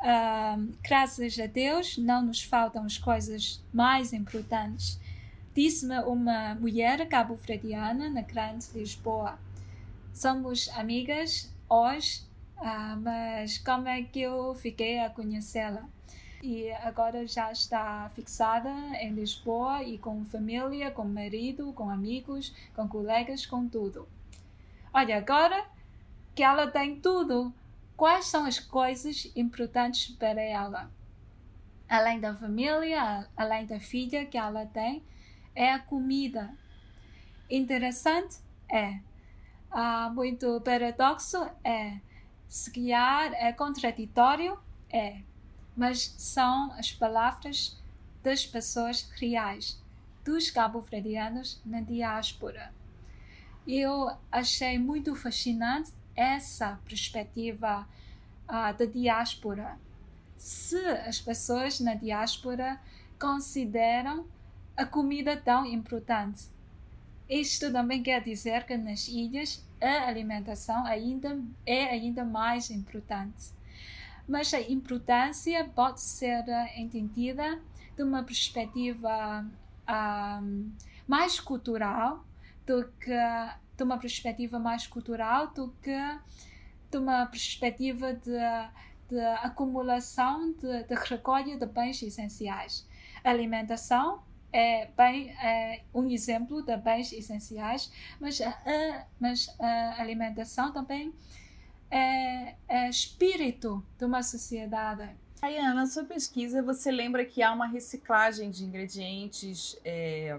Uh, 0.00 0.72
graças 0.82 1.38
a 1.38 1.46
Deus, 1.46 1.98
não 1.98 2.22
nos 2.22 2.42
faltam 2.42 2.84
as 2.84 2.98
coisas 2.98 3.64
mais 3.72 4.12
importantes. 4.12 5.00
Disse-me 5.54 5.98
uma 6.00 6.54
mulher 6.54 7.08
cabo-verdiana 7.08 8.08
na 8.08 8.22
Grande 8.22 8.66
Lisboa. 8.74 9.38
Somos 10.12 10.68
amigas 10.70 11.52
hoje, 11.68 12.22
uh, 12.58 12.96
mas 13.00 13.58
como 13.58 13.88
é 13.88 14.02
que 14.02 14.20
eu 14.20 14.54
fiquei 14.54 15.00
a 15.00 15.10
conhecê-la? 15.10 15.88
E 16.42 16.70
agora 16.70 17.26
já 17.26 17.50
está 17.50 18.08
fixada 18.10 18.70
em 19.00 19.12
Lisboa 19.12 19.82
e 19.82 19.98
com 19.98 20.24
família, 20.24 20.90
com 20.90 21.04
marido, 21.04 21.72
com 21.72 21.90
amigos, 21.90 22.54
com 22.74 22.88
colegas, 22.88 23.44
com 23.44 23.68
tudo. 23.68 24.08
Olha, 24.92 25.18
agora 25.18 25.66
que 26.34 26.42
ela 26.42 26.66
tem 26.68 27.00
tudo, 27.00 27.52
quais 27.96 28.26
são 28.26 28.46
as 28.46 28.58
coisas 28.58 29.30
importantes 29.34 30.14
para 30.14 30.40
ela? 30.40 30.90
Além 31.88 32.20
da 32.20 32.34
família, 32.34 33.28
além 33.36 33.66
da 33.66 33.80
filha 33.80 34.24
que 34.26 34.38
ela 34.38 34.66
tem, 34.66 35.02
é 35.54 35.72
a 35.72 35.78
comida. 35.78 36.54
Interessante? 37.50 38.38
É. 38.70 39.00
Ah, 39.70 40.10
muito 40.14 40.60
paradoxo? 40.60 41.38
É. 41.64 41.98
Se 42.46 42.70
calhar 42.70 43.32
é 43.34 43.52
contraditório? 43.52 44.58
É 44.90 45.22
mas 45.78 46.12
são 46.18 46.72
as 46.72 46.90
palavras 46.90 47.80
das 48.20 48.44
pessoas 48.44 49.08
reais, 49.14 49.80
dos 50.24 50.50
cabo-verdianos 50.50 51.62
na 51.64 51.80
diáspora. 51.80 52.74
Eu 53.64 54.10
achei 54.30 54.76
muito 54.76 55.14
fascinante 55.14 55.92
essa 56.16 56.80
perspectiva 56.84 57.86
uh, 58.48 58.76
da 58.76 58.86
diáspora. 58.86 59.78
Se 60.36 60.84
as 60.84 61.20
pessoas 61.20 61.78
na 61.78 61.94
diáspora 61.94 62.80
consideram 63.16 64.26
a 64.76 64.84
comida 64.84 65.36
tão 65.36 65.64
importante, 65.64 66.46
isto 67.28 67.70
também 67.70 68.02
quer 68.02 68.20
dizer 68.20 68.64
que 68.66 68.76
nas 68.76 69.06
ilhas 69.06 69.64
a 69.80 70.08
alimentação 70.08 70.84
ainda 70.84 71.40
é 71.64 71.84
ainda 71.84 72.24
mais 72.24 72.68
importante 72.68 73.56
mas 74.28 74.52
a 74.52 74.60
importância 74.60 75.64
pode 75.74 76.00
ser 76.00 76.44
eh, 76.46 76.80
entendida 76.80 77.60
de 77.96 78.02
uma 78.02 78.22
perspectiva 78.22 79.44
um, 79.88 80.70
mais 81.06 81.40
cultural 81.40 82.24
do 82.66 82.86
que 83.00 83.16
de 83.76 83.82
uma 83.82 83.96
perspectiva 83.96 84.58
mais 84.58 84.86
cultural 84.86 85.48
do 85.48 85.72
que 85.82 85.96
de 86.90 86.98
uma 86.98 87.26
perspectiva 87.26 88.12
de, 88.12 88.38
de 89.08 89.20
acumulação 89.42 90.52
de, 90.52 90.84
de 90.84 90.94
recolha 90.94 91.56
de 91.56 91.66
bens 91.66 92.02
essenciais. 92.02 92.86
A 93.24 93.30
alimentação 93.30 94.22
é, 94.52 94.90
bem, 94.96 95.30
é 95.30 95.82
um 95.94 96.10
exemplo 96.10 96.62
de 96.62 96.76
bens 96.76 97.12
essenciais, 97.12 97.92
mas 98.20 98.40
a, 98.40 99.06
mas 99.18 99.48
a 99.58 100.00
alimentação 100.00 100.72
também 100.72 101.12
é, 101.90 102.54
é 102.68 102.88
espírito 102.88 103.84
de 103.98 104.04
uma 104.04 104.22
sociedade. 104.22 105.08
Ayana, 105.40 105.74
na 105.74 105.86
sua 105.86 106.04
pesquisa 106.04 106.62
você 106.62 106.90
lembra 106.90 107.24
que 107.24 107.42
há 107.42 107.52
uma 107.52 107.66
reciclagem 107.66 108.50
de 108.50 108.64
ingredientes 108.64 109.78
é, 109.84 110.38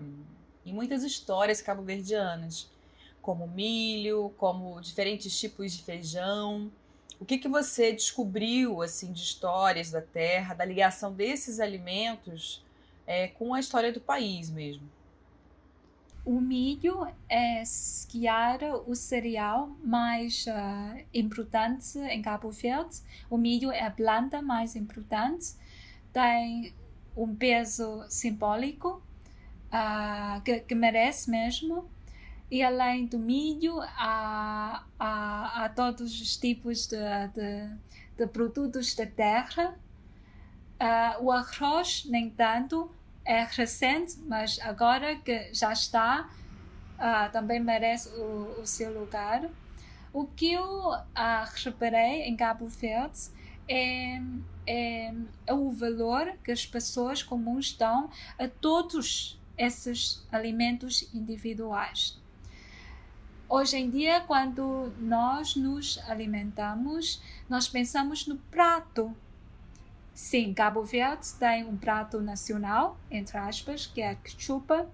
em 0.65 0.73
muitas 0.73 1.03
histórias 1.03 1.61
cabo-verdianas, 1.61 2.69
como 3.21 3.47
milho, 3.47 4.33
como 4.37 4.79
diferentes 4.81 5.37
tipos 5.39 5.73
de 5.73 5.83
feijão. 5.83 6.71
O 7.19 7.25
que, 7.25 7.37
que 7.37 7.47
você 7.47 7.91
descobriu 7.91 8.81
assim 8.81 9.11
de 9.11 9.23
histórias 9.23 9.91
da 9.91 10.01
terra, 10.01 10.53
da 10.53 10.65
ligação 10.65 11.13
desses 11.13 11.59
alimentos 11.59 12.63
é, 13.07 13.27
com 13.27 13.53
a 13.53 13.59
história 13.59 13.91
do 13.91 14.01
país 14.01 14.49
mesmo? 14.49 14.89
O 16.29 16.39
milho 16.39 17.07
é 17.27 17.63
esquiar 17.63 18.59
o 18.85 18.93
cereal 18.93 19.75
mais 19.83 20.45
uh, 20.45 21.03
importante 21.11 21.97
em 21.97 22.21
Cabo 22.21 22.51
Verde. 22.51 23.01
O 23.31 23.35
milho 23.35 23.71
é 23.71 23.83
a 23.83 23.89
planta 23.89 24.39
mais 24.39 24.75
importante, 24.75 25.55
tem 26.13 26.71
um 27.17 27.33
peso 27.33 28.05
simbólico 28.09 29.01
uh, 29.73 30.39
que, 30.43 30.59
que, 30.59 30.75
merece 30.75 31.31
mesmo. 31.31 31.89
E 32.51 32.61
além 32.61 33.07
do 33.07 33.17
milho, 33.17 33.81
há, 33.81 34.85
há, 34.99 35.65
há 35.65 35.69
todos 35.69 36.21
os 36.21 36.37
tipos 36.37 36.85
de, 36.85 36.97
de, 37.33 37.75
de 38.15 38.27
produtos 38.27 38.93
da 38.93 39.07
terra. 39.07 39.79
Uh, 40.79 41.23
o 41.23 41.31
arroz, 41.31 42.05
nem 42.07 42.29
tanto, 42.29 42.87
é 43.29 43.43
recente, 43.43 44.17
mas 44.25 44.57
agora 44.59 45.15
que 45.17 45.53
já 45.53 45.71
está, 45.71 46.27
uh, 46.97 47.31
também 47.31 47.59
merece 47.59 48.09
o, 48.09 48.59
o, 48.59 48.65
seu 48.65 48.91
lugar. 48.91 49.47
O 50.11 50.25
que 50.25 50.53
eu 50.53 50.65
uh, 50.65 51.05
reparei 51.63 52.23
em 52.23 52.35
Cabo 52.35 52.67
Verde 52.67 53.29
é, 53.67 54.19
é, 54.65 55.13
é 55.45 55.53
o 55.53 55.69
valor 55.69 56.33
que 56.43 56.51
as 56.51 56.65
pessoas 56.65 57.21
comuns 57.21 57.71
dão 57.71 58.09
a 58.39 58.47
todos 58.47 59.39
esses 59.55 60.25
alimentos 60.31 61.07
individuais. 61.13 62.19
Hoje 63.47 63.77
em 63.77 63.91
dia, 63.91 64.21
quando 64.21 64.91
nós 64.97 65.55
nos 65.55 65.99
alimentamos, 66.09 67.21
nós 67.47 67.69
pensamos 67.69 68.25
no 68.25 68.37
prato 68.37 69.15
Sim, 70.19 70.53
Cabo 70.53 70.83
Verde 70.83 71.33
tem 71.39 71.63
um 71.63 71.77
prato 71.77 72.19
nacional, 72.19 72.99
entre 73.09 73.37
aspas, 73.37 73.87
que 73.87 74.01
é 74.01 74.09
a 74.09 74.15
quechupa, 74.15 74.85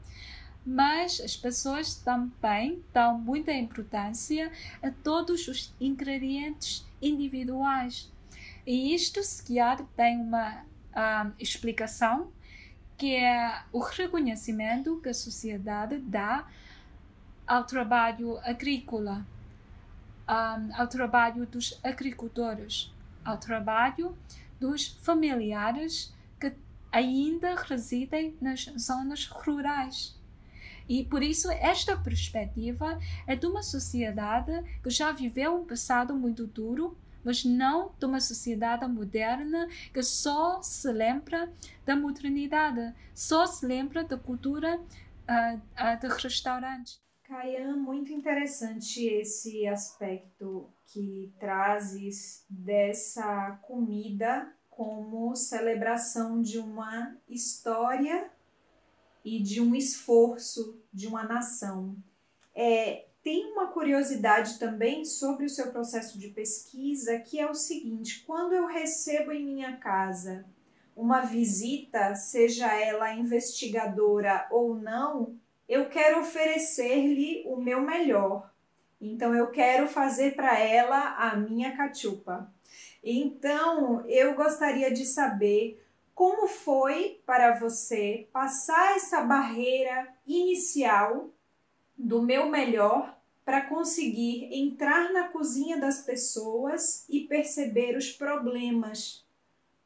mas 0.64 1.20
as 1.20 1.36
pessoas 1.36 1.96
também 1.96 2.84
dão 2.94 3.18
muita 3.18 3.52
importância 3.52 4.52
a 4.84 4.92
todos 4.92 5.48
os 5.48 5.74
ingredientes 5.82 6.86
individuais. 7.02 8.14
E 8.68 8.94
isto, 8.94 9.24
se 9.24 9.44
calhar, 9.44 9.84
tem 9.98 10.16
uma 10.16 10.64
um, 10.96 11.32
explicação, 11.40 12.32
que 12.96 13.16
é 13.16 13.64
o 13.74 13.80
reconhecimento 13.80 15.02
que 15.02 15.10
a 15.10 15.14
sociedade 15.14 15.98
dá 15.98 16.48
ao 17.48 17.64
trabalho 17.64 18.38
agrícola, 18.44 19.26
um, 20.30 20.80
ao 20.80 20.88
trabalho 20.88 21.48
dos 21.48 21.80
agricultores, 21.84 22.94
ao 23.26 23.40
trabalho 23.40 24.16
dos 24.60 24.88
familiares 25.02 26.14
que 26.40 26.54
ainda 26.92 27.56
residem 27.56 28.38
nas 28.42 28.66
zonas 28.78 29.26
rurais. 29.28 30.16
E 30.88 31.04
por 31.04 31.24
isso, 31.24 31.50
esta 31.52 31.98
perspectiva 31.98 33.00
é 33.26 33.36
de 33.36 33.46
uma 33.46 33.64
sociedade 33.64 34.52
que 34.84 34.90
já 34.90 35.12
viveu 35.12 35.56
um 35.56 35.66
passado 35.66 36.16
muito 36.16 36.46
duro, 36.46 36.96
mas 37.24 37.44
não 37.44 37.92
de 38.00 38.06
uma 38.06 38.20
sociedade 38.20 38.88
moderna 38.88 39.68
que 39.92 40.04
só 40.04 40.62
se 40.62 40.92
lembra 40.92 41.52
da 41.86 41.96
modernidade, 41.96 42.94
só 43.16 43.48
se 43.48 43.66
lembra 43.66 44.04
da 44.04 44.16
cultura 44.16 44.78
uh, 44.78 45.58
uh, 45.58 46.00
de 46.00 46.22
restaurantes. 46.22 47.05
Caian, 47.28 47.76
muito 47.78 48.14
interessante 48.14 49.04
esse 49.08 49.66
aspecto 49.66 50.70
que 50.86 51.34
trazes 51.40 52.46
dessa 52.48 53.60
comida 53.64 54.54
como 54.70 55.36
celebração 55.36 56.42
de 56.42 56.60
uma 56.60 57.18
história 57.28 58.30
e 59.24 59.42
de 59.42 59.60
um 59.60 59.74
esforço 59.74 60.80
de 60.94 61.08
uma 61.08 61.24
nação. 61.24 61.96
É, 62.54 63.08
tem 63.24 63.52
uma 63.52 63.68
curiosidade 63.68 64.60
também 64.60 65.04
sobre 65.04 65.46
o 65.46 65.50
seu 65.50 65.72
processo 65.72 66.20
de 66.20 66.28
pesquisa, 66.28 67.18
que 67.18 67.40
é 67.40 67.50
o 67.50 67.56
seguinte: 67.56 68.24
quando 68.28 68.54
eu 68.54 68.68
recebo 68.68 69.32
em 69.32 69.44
minha 69.44 69.78
casa 69.78 70.46
uma 70.96 71.22
visita, 71.22 72.14
seja 72.14 72.72
ela 72.80 73.14
investigadora 73.14 74.48
ou 74.52 74.76
não, 74.76 75.36
eu 75.68 75.90
quero 75.90 76.22
oferecer-lhe 76.22 77.44
o 77.46 77.58
meu 77.58 77.82
melhor. 77.82 78.52
Então 79.00 79.36
eu 79.36 79.48
quero 79.48 79.88
fazer 79.88 80.36
para 80.36 80.58
ela 80.60 81.16
a 81.18 81.36
minha 81.36 81.76
cachupa. 81.76 82.52
Então 83.04 84.06
eu 84.08 84.36
gostaria 84.36 84.92
de 84.92 85.06
saber 85.06 85.84
como 86.14 86.48
foi 86.48 87.22
para 87.26 87.60
você 87.60 88.28
passar 88.32 88.96
essa 88.96 89.22
barreira 89.22 90.08
inicial 90.26 91.30
do 91.98 92.22
meu 92.22 92.50
melhor 92.50 93.16
para 93.44 93.62
conseguir 93.62 94.50
entrar 94.52 95.14
na 95.14 95.28
cozinha 95.28 95.78
das 95.78 96.02
pessoas 96.02 97.06
e 97.08 97.22
perceber 97.22 97.96
os 97.96 98.12
problemas 98.12 99.24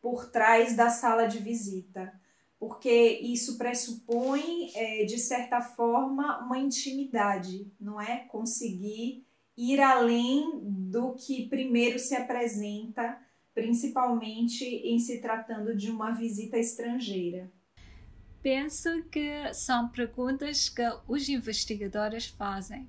por 0.01 0.29
trás 0.29 0.75
da 0.77 0.89
sala 0.89 1.27
de 1.27 1.39
visita, 1.39 2.13
porque 2.59 3.19
isso 3.23 3.57
pressupõe, 3.57 4.69
é, 4.75 5.05
de 5.05 5.17
certa 5.17 5.61
forma, 5.61 6.43
uma 6.45 6.59
intimidade, 6.59 7.71
não 7.79 8.01
é? 8.01 8.25
Conseguir 8.27 9.25
ir 9.57 9.79
além 9.79 10.59
do 10.63 11.13
que 11.15 11.47
primeiro 11.47 11.97
se 11.97 12.15
apresenta, 12.15 13.17
principalmente 13.53 14.65
em 14.65 14.99
se 14.99 15.21
tratando 15.21 15.75
de 15.75 15.89
uma 15.89 16.11
visita 16.11 16.57
estrangeira. 16.57 17.49
Penso 18.41 19.03
que 19.11 19.53
são 19.53 19.89
perguntas 19.89 20.69
que 20.69 20.83
os 21.07 21.27
investigadores 21.29 22.27
fazem. 22.27 22.87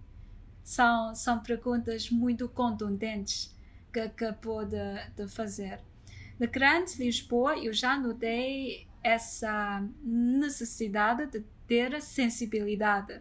São, 0.62 1.14
são 1.14 1.40
perguntas 1.40 2.10
muito 2.10 2.48
contundentes 2.48 3.54
que 3.92 4.00
acabou 4.00 4.64
de, 4.64 4.76
de 5.16 5.28
fazer. 5.28 5.80
Na 6.38 6.46
Grande 6.46 6.96
Lisboa, 6.98 7.58
eu 7.58 7.72
já 7.72 7.98
notei 7.98 8.86
essa 9.02 9.82
necessidade 10.02 11.26
de 11.26 11.44
ter 11.66 12.00
sensibilidade 12.02 13.20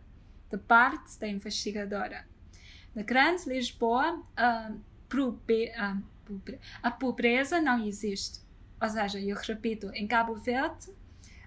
de 0.51 0.57
parte 0.57 1.19
da 1.19 1.27
investigadora. 1.27 2.25
Na 2.95 3.03
Grande 3.03 3.47
Lisboa, 3.47 4.23
a, 4.35 4.71
a 6.81 6.91
pobreza 6.91 7.61
não 7.61 7.85
existe. 7.85 8.41
Ou 8.81 8.89
seja, 8.89 9.19
eu 9.19 9.35
repito, 9.35 9.91
em 9.93 10.07
Cabo 10.07 10.35
Verde 10.35 10.87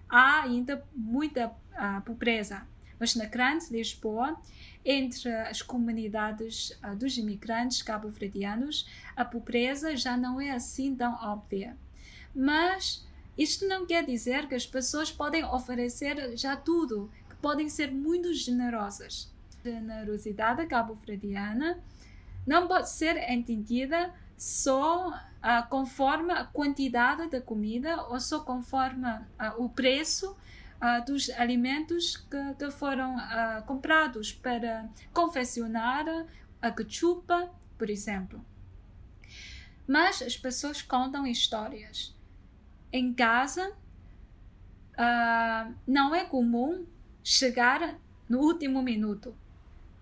há 0.08 0.42
ainda 0.42 0.84
muita 0.94 1.52
pobreza, 2.04 2.66
mas 2.98 3.16
na 3.16 3.24
Grande 3.24 3.66
Lisboa, 3.70 4.40
entre 4.84 5.32
as 5.32 5.62
comunidades 5.62 6.78
dos 6.96 7.16
imigrantes 7.16 7.82
cabo-verdianos, 7.82 8.88
a 9.16 9.24
pobreza 9.24 9.96
já 9.96 10.16
não 10.16 10.40
é 10.40 10.50
assim 10.50 10.94
tão 10.94 11.14
óbvia. 11.14 11.76
Mas 12.34 13.06
isto 13.36 13.66
não 13.66 13.86
quer 13.86 14.04
dizer 14.04 14.46
que 14.48 14.54
as 14.54 14.66
pessoas 14.66 15.10
podem 15.10 15.44
oferecer 15.44 16.36
já 16.36 16.56
tudo, 16.56 17.10
que 17.28 17.36
podem 17.36 17.68
ser 17.68 17.90
muito 17.90 18.32
generosas 18.32 19.32
generosidade 19.64 20.66
cabo-verdiana 20.66 21.78
não 22.46 22.66
pode 22.66 22.90
ser 22.90 23.16
entendida 23.30 24.12
só 24.36 25.10
uh, 25.10 25.68
conforme 25.68 26.32
a 26.32 26.44
quantidade 26.44 27.28
da 27.30 27.40
comida 27.40 28.02
ou 28.04 28.18
só 28.18 28.40
conforme 28.40 29.08
uh, 29.08 29.62
o 29.62 29.68
preço 29.68 30.32
uh, 30.32 31.04
dos 31.06 31.30
alimentos 31.30 32.16
que, 32.16 32.54
que 32.58 32.70
foram 32.72 33.16
comprados 33.66 34.32
para 34.32 34.88
confeccionar 35.12 36.04
a 36.60 36.70
ketchup, 36.72 37.26
por 37.78 37.88
exemplo. 37.88 38.44
Mas 39.86 40.22
as 40.22 40.36
pessoas 40.36 40.82
contam 40.82 41.26
histórias. 41.26 42.14
Em 42.92 43.12
casa, 43.14 43.74
não 45.86 46.14
é 46.14 46.24
comum 46.24 46.84
chegar 47.24 47.98
no 48.28 48.40
último 48.40 48.82
minuto 48.82 49.34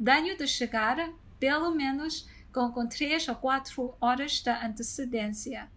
tenho 0.02 0.36
de 0.36 0.46
chegar 0.46 1.12
pelo 1.38 1.70
menos 1.70 2.28
com, 2.52 2.72
com 2.72 2.86
três 2.86 3.28
ou 3.28 3.34
quatro 3.34 3.94
horas 4.00 4.40
de 4.40 4.50
antecedência. 4.50 5.70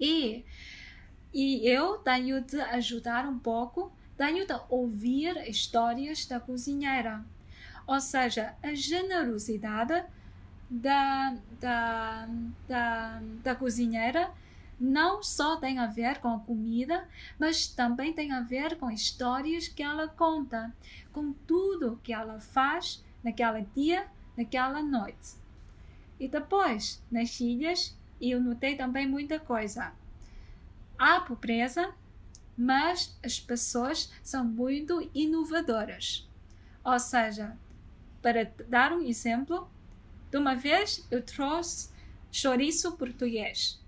E, 0.00 0.44
e 1.32 1.68
eu 1.68 1.98
tenho 1.98 2.40
de 2.40 2.60
ajudar 2.60 3.26
um 3.26 3.38
pouco, 3.38 3.92
tenho 4.16 4.46
de 4.46 4.54
ouvir 4.68 5.36
histórias 5.48 6.26
da 6.26 6.40
cozinheira. 6.40 7.24
Ou 7.86 8.00
seja, 8.00 8.54
a 8.62 8.74
generosidade 8.74 10.04
da, 10.68 11.36
da, 11.58 12.28
da, 12.68 13.22
da 13.42 13.54
cozinheira 13.54 14.30
não 14.80 15.22
só 15.22 15.56
tem 15.56 15.78
a 15.78 15.86
ver 15.86 16.18
com 16.18 16.28
a 16.28 16.38
comida, 16.38 17.08
mas 17.38 17.66
também 17.66 18.12
tem 18.12 18.32
a 18.32 18.40
ver 18.40 18.76
com 18.78 18.90
histórias 18.90 19.66
que 19.66 19.82
ela 19.82 20.06
conta, 20.06 20.72
com 21.12 21.32
tudo 21.32 21.98
que 22.02 22.12
ela 22.12 22.40
faz 22.40 23.04
naquele 23.22 23.66
dia, 23.74 24.06
naquela 24.36 24.82
noite. 24.82 25.36
E 26.20 26.28
depois, 26.28 27.02
nas 27.10 27.40
ilhas, 27.40 27.96
eu 28.20 28.40
notei 28.40 28.76
também 28.76 29.06
muita 29.06 29.38
coisa. 29.38 29.92
Há 30.96 31.20
pobreza, 31.20 31.92
mas 32.56 33.16
as 33.24 33.38
pessoas 33.38 34.12
são 34.22 34.44
muito 34.44 35.08
inovadoras. 35.14 36.28
Ou 36.84 36.98
seja, 36.98 37.56
para 38.22 38.52
dar 38.68 38.92
um 38.92 39.02
exemplo, 39.02 39.68
de 40.30 40.38
uma 40.38 40.54
vez 40.54 41.06
eu 41.10 41.22
trouxe 41.22 41.90
chouriço 42.30 42.96
português 42.96 43.80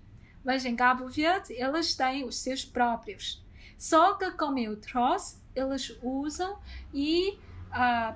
mas 0.43 0.65
em 0.65 0.75
Cabo 0.75 1.07
Verde 1.07 1.53
eles 1.53 1.95
têm 1.95 2.23
os 2.23 2.37
seus 2.37 2.65
próprios. 2.65 3.43
Só 3.77 4.13
que, 4.13 4.29
como 4.31 4.59
eu 4.59 4.77
trouxe, 4.79 5.37
eles 5.55 5.97
usam 6.01 6.59
e 6.93 7.39
uh, 7.71 8.15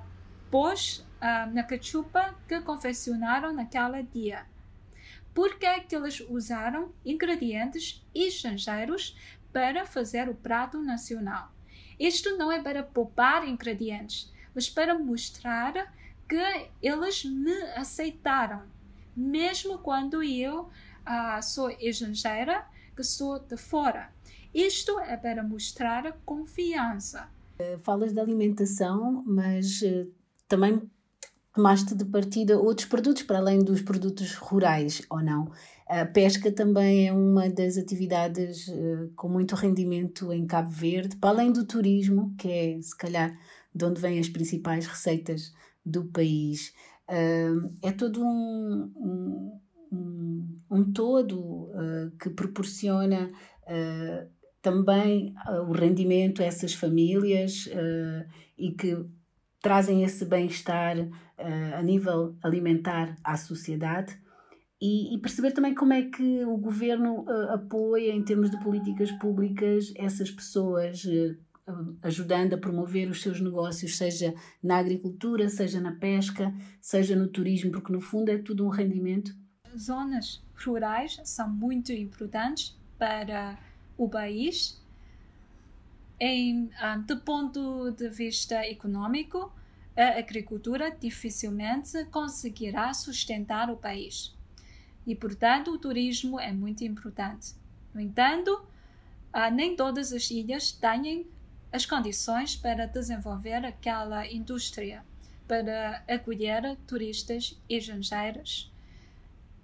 pôs 0.51 1.05
uh, 1.21 1.51
na 1.53 1.63
cachupa 1.63 2.35
que 2.47 2.61
confeccionaram 2.61 3.53
naquele 3.53 4.03
dia. 4.03 4.45
Por 5.33 5.57
que, 5.57 5.65
é 5.65 5.79
que 5.79 5.95
eles 5.95 6.21
usaram 6.29 6.93
ingredientes 7.05 8.05
estrangeiros 8.13 9.17
para 9.51 9.85
fazer 9.85 10.29
o 10.29 10.35
prato 10.35 10.79
nacional? 10.81 11.51
Isto 11.99 12.37
não 12.37 12.51
é 12.51 12.61
para 12.61 12.83
poupar 12.83 13.47
ingredientes, 13.47 14.31
mas 14.53 14.69
para 14.69 14.97
mostrar 14.97 15.93
que 16.27 16.69
eles 16.81 17.25
me 17.25 17.55
aceitaram, 17.75 18.63
mesmo 19.15 19.77
quando 19.79 20.23
eu 20.23 20.69
ah, 21.05 21.41
sou 21.41 21.69
estrangeira, 21.69 22.65
que 22.95 23.03
sou 23.03 23.39
de 23.39 23.57
fora. 23.57 24.09
Isto 24.53 24.99
é 24.99 25.17
para 25.17 25.43
mostrar 25.43 26.17
confiança. 26.25 27.29
Eh, 27.59 27.77
falas 27.77 28.13
da 28.13 28.21
alimentação, 28.21 29.23
mas 29.25 29.81
uh, 29.81 30.11
também 30.47 30.81
tomaste 31.53 31.95
de 31.95 32.03
partida 32.05 32.59
outros 32.59 32.87
produtos 32.87 33.23
para 33.23 33.39
além 33.39 33.59
dos 33.59 33.81
produtos 33.81 34.35
rurais, 34.35 35.01
ou 35.09 35.21
não? 35.21 35.51
A 35.87 36.05
pesca 36.05 36.51
também 36.51 37.07
é 37.07 37.13
uma 37.13 37.49
das 37.49 37.77
atividades 37.77 38.67
uh, 38.67 39.11
com 39.15 39.29
muito 39.29 39.55
rendimento 39.55 40.33
em 40.33 40.45
Cabo 40.45 40.69
Verde, 40.69 41.15
para 41.17 41.29
além 41.29 41.51
do 41.51 41.65
turismo, 41.65 42.33
que 42.37 42.49
é 42.49 42.81
se 42.81 42.97
calhar 42.97 43.37
de 43.73 43.85
onde 43.85 44.01
vêm 44.01 44.19
as 44.19 44.29
principais 44.29 44.85
receitas 44.85 45.53
do 45.85 46.05
país. 46.05 46.73
Uh, 47.09 47.71
é 47.81 47.91
todo 47.91 48.21
um, 48.23 48.91
um 48.95 49.59
um, 50.69 50.91
todo 50.91 51.39
uh, 51.39 52.11
que 52.19 52.29
proporciona 52.29 53.31
uh, 53.63 54.29
também 54.61 55.33
uh, 55.47 55.61
o 55.61 55.71
rendimento 55.71 56.41
a 56.41 56.45
essas 56.45 56.73
famílias 56.73 57.69
e 58.57 58.71
que 58.71 58.97
trazem 59.61 60.03
esse 60.03 60.25
bem-estar 60.25 60.95
a 61.73 61.81
nível 61.81 62.35
alimentar 62.41 63.17
à 63.23 63.35
sociedade. 63.35 64.17
E, 64.81 65.15
e, 65.15 65.17
perceber 65.19 65.51
também 65.51 65.73
como 65.73 65.93
é 65.93 66.03
que 66.03 66.43
o 66.45 66.57
governo 66.57 67.25
apoia, 67.49 68.11
em 68.11 68.23
termos 68.23 68.51
de 68.51 68.59
políticas 68.61 69.11
públicas, 69.13 69.91
essas 69.95 70.29
pessoas, 70.29 71.03
ajudando 72.03 72.53
a 72.53 72.57
promover 72.57 73.09
os 73.09 73.21
seus 73.21 73.41
negócios, 73.41 73.97
seja 73.97 74.33
na 74.61 74.77
agricultura, 74.77 75.49
seja 75.49 75.81
na 75.81 75.93
pesca, 75.93 76.53
seja 76.79 77.15
no 77.15 77.27
turismo, 77.27 77.71
porque 77.71 77.91
no 77.91 78.01
fundo 78.01 78.29
é 78.29 78.37
tudo 78.37 78.65
um 78.65 78.69
rendimento 78.69 79.35
zonas 79.77 80.43
rurais 80.63 81.19
são 81.23 81.49
muito 81.49 81.91
importantes 81.91 82.75
para 82.97 83.57
o 83.97 84.09
país. 84.09 84.81
Em, 86.19 86.69
um, 86.81 87.01
do 87.01 87.17
ponto 87.19 87.91
de 87.91 88.09
vista 88.09 88.65
econômico, 88.65 89.51
a 89.95 90.19
agricultura 90.19 90.91
dificilmente 90.91 92.05
conseguirá 92.05 92.93
sustentar 92.93 93.69
o 93.69 93.77
país. 93.77 94.33
E, 95.05 95.15
portanto, 95.15 95.71
o 95.71 95.77
turismo 95.77 96.39
é 96.39 96.51
muito 96.51 96.83
importante. 96.83 97.53
No 97.93 98.01
entanto, 98.01 98.51
uh, 99.33 99.53
nem 99.53 99.75
todas 99.75 100.11
as 100.11 100.29
ilhas 100.31 100.71
têm 100.71 101.27
as 101.71 101.85
condições 101.85 102.55
para 102.55 102.85
desenvolver 102.85 103.65
aquela 103.65 104.25
indústria, 104.25 105.03
para 105.47 106.03
acolher 106.07 106.77
turistas 106.87 107.59
estrangeiros 107.69 108.73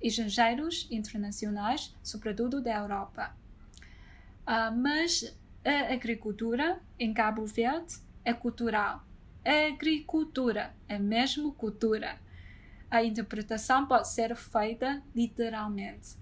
estrangeiros 0.02 0.88
internacionais, 0.92 1.96
sobretudo 2.04 2.62
da 2.62 2.76
Europa. 2.78 3.36
Uh, 4.42 4.76
mas 4.76 5.36
a 5.64 5.94
agricultura 5.94 6.82
em 6.98 7.14
Cabo 7.14 7.46
Verde 7.46 7.96
é 8.26 8.34
cultural. 8.34 9.06
A 9.46 9.68
agricultura 9.68 10.76
é 10.88 10.98
mesmo 11.00 11.54
cultura. 11.54 12.20
A 12.90 13.04
interpretação 13.04 13.86
pode 13.86 14.10
ser 14.10 14.36
feita 14.36 15.02
literalmente. 15.16 16.16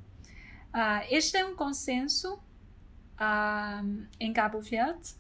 Uh, 0.74 1.04
este 1.10 1.38
é 1.38 1.46
um 1.46 1.56
consenso 1.56 2.36
uh, 2.36 4.08
em 4.20 4.32
Cabo 4.32 4.62
Verde, 4.62 5.16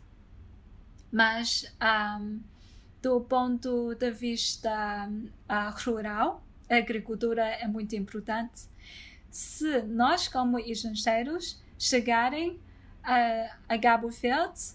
mas 1.11 1.65
um, 2.21 2.39
do 3.01 3.21
ponto 3.21 3.95
de 3.95 4.11
vista 4.11 5.09
uh, 5.09 5.83
rural, 5.83 6.43
a 6.69 6.75
agricultura 6.75 7.43
é 7.45 7.67
muito 7.67 7.95
importante. 7.95 8.61
Se 9.29 9.81
nós, 9.83 10.27
como 10.27 10.59
estrangeiros, 10.59 11.61
chegarem 11.77 12.59
a, 13.03 13.55
a 13.67 13.77
Cabo 13.77 14.07
uh, 14.07 14.69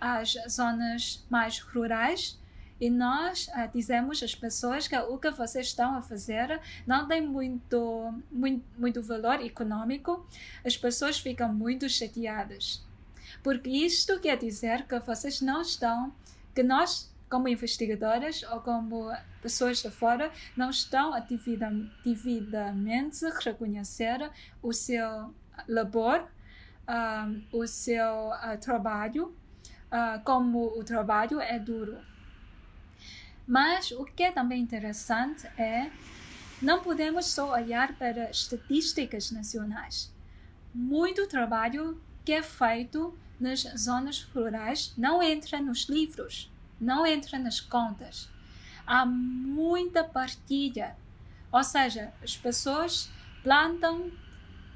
às 0.00 0.34
zonas 0.48 1.24
mais 1.28 1.58
rurais, 1.58 2.38
e 2.80 2.88
nós 2.88 3.48
uh, 3.48 3.68
dizemos 3.74 4.22
às 4.22 4.34
pessoas 4.34 4.86
que 4.86 4.96
o 4.96 5.18
que 5.18 5.30
vocês 5.30 5.66
estão 5.66 5.96
a 5.96 6.02
fazer 6.02 6.60
não 6.86 7.08
tem 7.08 7.20
muito, 7.20 8.14
muito, 8.30 8.64
muito 8.78 9.02
valor 9.02 9.40
econômico, 9.42 10.24
as 10.64 10.76
pessoas 10.76 11.18
ficam 11.18 11.52
muito 11.52 11.88
chateadas. 11.88 12.86
Porque 13.42 13.68
isto 13.68 14.20
quer 14.20 14.38
dizer 14.38 14.86
que 14.86 14.98
vocês 15.00 15.40
não 15.40 15.62
estão, 15.62 16.12
que 16.54 16.62
nós, 16.62 17.12
como 17.28 17.48
investigadoras 17.48 18.42
ou 18.44 18.60
como 18.60 19.12
pessoas 19.42 19.82
de 19.82 19.90
fora, 19.90 20.30
não 20.56 20.70
estão 20.70 21.12
devidamente 22.04 23.24
reconhecer 23.42 24.30
o 24.62 24.72
seu 24.72 25.34
labor, 25.66 26.20
um, 26.20 26.26
ah, 26.86 27.30
o 27.52 27.66
seu 27.66 28.30
uh, 28.30 28.58
trabalho, 28.60 29.36
uh, 29.92 30.22
como 30.24 30.78
o 30.78 30.84
trabalho 30.84 31.40
é 31.40 31.58
duro. 31.58 31.98
Mas 33.46 33.90
o 33.90 34.04
que 34.04 34.22
é 34.22 34.32
também 34.32 34.60
interessante 34.60 35.46
é 35.58 35.90
não 36.60 36.82
podemos 36.82 37.26
só 37.26 37.52
olhar 37.52 37.96
para 37.96 38.30
estatísticas 38.30 39.30
nacionais. 39.30 40.12
Muito 40.74 41.26
trabalho 41.26 42.00
que 42.24 42.32
é 42.32 42.42
feito 42.42 43.16
nas 43.40 43.60
zonas 43.76 44.22
rurais 44.34 44.92
não 44.98 45.22
entra 45.22 45.60
nos 45.60 45.88
livros, 45.88 46.50
não 46.80 47.06
entra 47.06 47.38
nas 47.38 47.60
contas. 47.60 48.28
Há 48.86 49.04
muita 49.04 50.04
partilha. 50.04 50.96
Ou 51.50 51.62
seja, 51.62 52.12
as 52.22 52.36
pessoas 52.36 53.10
plantam 53.42 54.10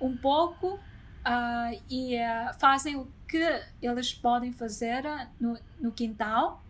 um 0.01 0.17
pouco 0.17 0.75
uh, 0.75 1.83
e 1.88 2.17
uh, 2.17 2.59
fazem 2.59 2.97
o 2.97 3.07
que 3.29 3.62
eles 3.81 4.12
podem 4.12 4.53
fazer 4.53 5.05
no, 5.41 5.59
no 5.81 5.93
quintal 5.93 6.62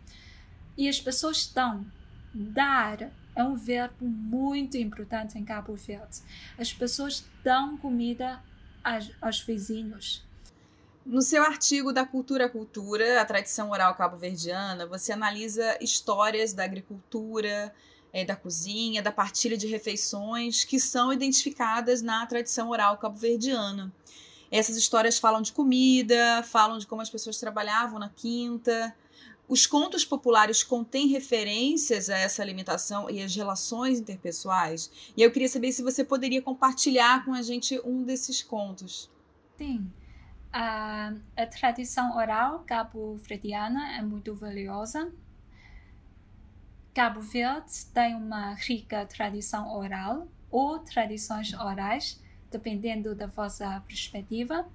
e 0.77 0.88
as 0.88 1.01
pessoas 1.01 1.38
estão. 1.38 1.85
Dar 2.35 3.11
é 3.35 3.42
um 3.45 3.55
verbo 3.55 4.07
muito 4.07 4.77
importante 4.77 5.38
em 5.38 5.45
Cabo 5.45 5.75
Verde. 5.75 6.21
As 6.59 6.73
pessoas 6.73 7.25
dão 7.42 7.77
comida 7.77 8.40
aos, 8.83 9.11
aos 9.21 9.40
vizinhos. 9.40 10.25
No 11.05 11.21
seu 11.21 11.43
artigo 11.43 11.93
da 11.93 12.07
Cultura 12.07 12.49
Cultura, 12.49 13.21
a 13.21 13.25
tradição 13.25 13.71
oral 13.71 13.95
cabo-verdiana, 13.97 14.87
você 14.87 15.12
analisa 15.12 15.77
histórias 15.81 16.53
da 16.53 16.62
agricultura, 16.62 17.75
é, 18.12 18.25
da 18.25 18.37
cozinha, 18.37 19.03
da 19.03 19.11
partilha 19.11 19.57
de 19.57 19.67
refeições 19.67 20.62
que 20.65 20.79
são 20.79 21.12
identificadas 21.12 22.03
na 22.03 22.25
tradição 22.27 22.71
oral 22.71 22.99
cabo-verdiana. 22.99 23.93
Essas 24.51 24.77
histórias 24.77 25.19
falam 25.19 25.43
de 25.43 25.53
comida, 25.53 26.43
falam 26.45 26.79
de 26.79 26.87
como 26.87 27.03
as 27.03 27.11
pessoas 27.11 27.38
trabalhavam 27.38 27.99
na 27.99 28.09
quinta, 28.09 28.95
os 29.49 29.67
contos 29.67 30.05
populares 30.05 30.62
contêm 30.62 31.09
referências 31.09 32.09
a 32.09 32.17
essa 32.17 32.43
alimentação 32.43 33.11
e 33.11 33.21
as 33.21 33.35
relações 33.35 33.99
interpessoais? 33.99 34.91
E 35.17 35.23
eu 35.23 35.33
queria 35.33 35.49
saber 35.49 35.73
se 35.73 35.83
você 35.83 36.05
poderia 36.05 36.41
compartilhar 36.41 37.25
com 37.25 37.35
a 37.35 37.43
gente 37.43 37.81
um 37.85 38.05
desses 38.05 38.41
contos. 38.41 39.11
Sim. 39.59 39.91
A, 40.53 41.15
a 41.35 41.47
tradição 41.47 42.17
oral 42.17 42.61
cabo-verdiana 42.67 43.97
é 43.97 44.03
muito 44.03 44.35
valiosa. 44.35 45.11
Cabo 46.95 47.23
Verde 47.23 47.87
tem 47.95 48.15
uma 48.15 48.53
rica 48.53 49.07
tradição 49.07 49.75
oral 49.75 50.29
ou 50.51 50.79
tradições 50.81 51.55
orais, 51.55 52.23
dependendo 52.51 53.15
da 53.15 53.27
vossa 53.27 53.83
perspectiva. 53.87 54.69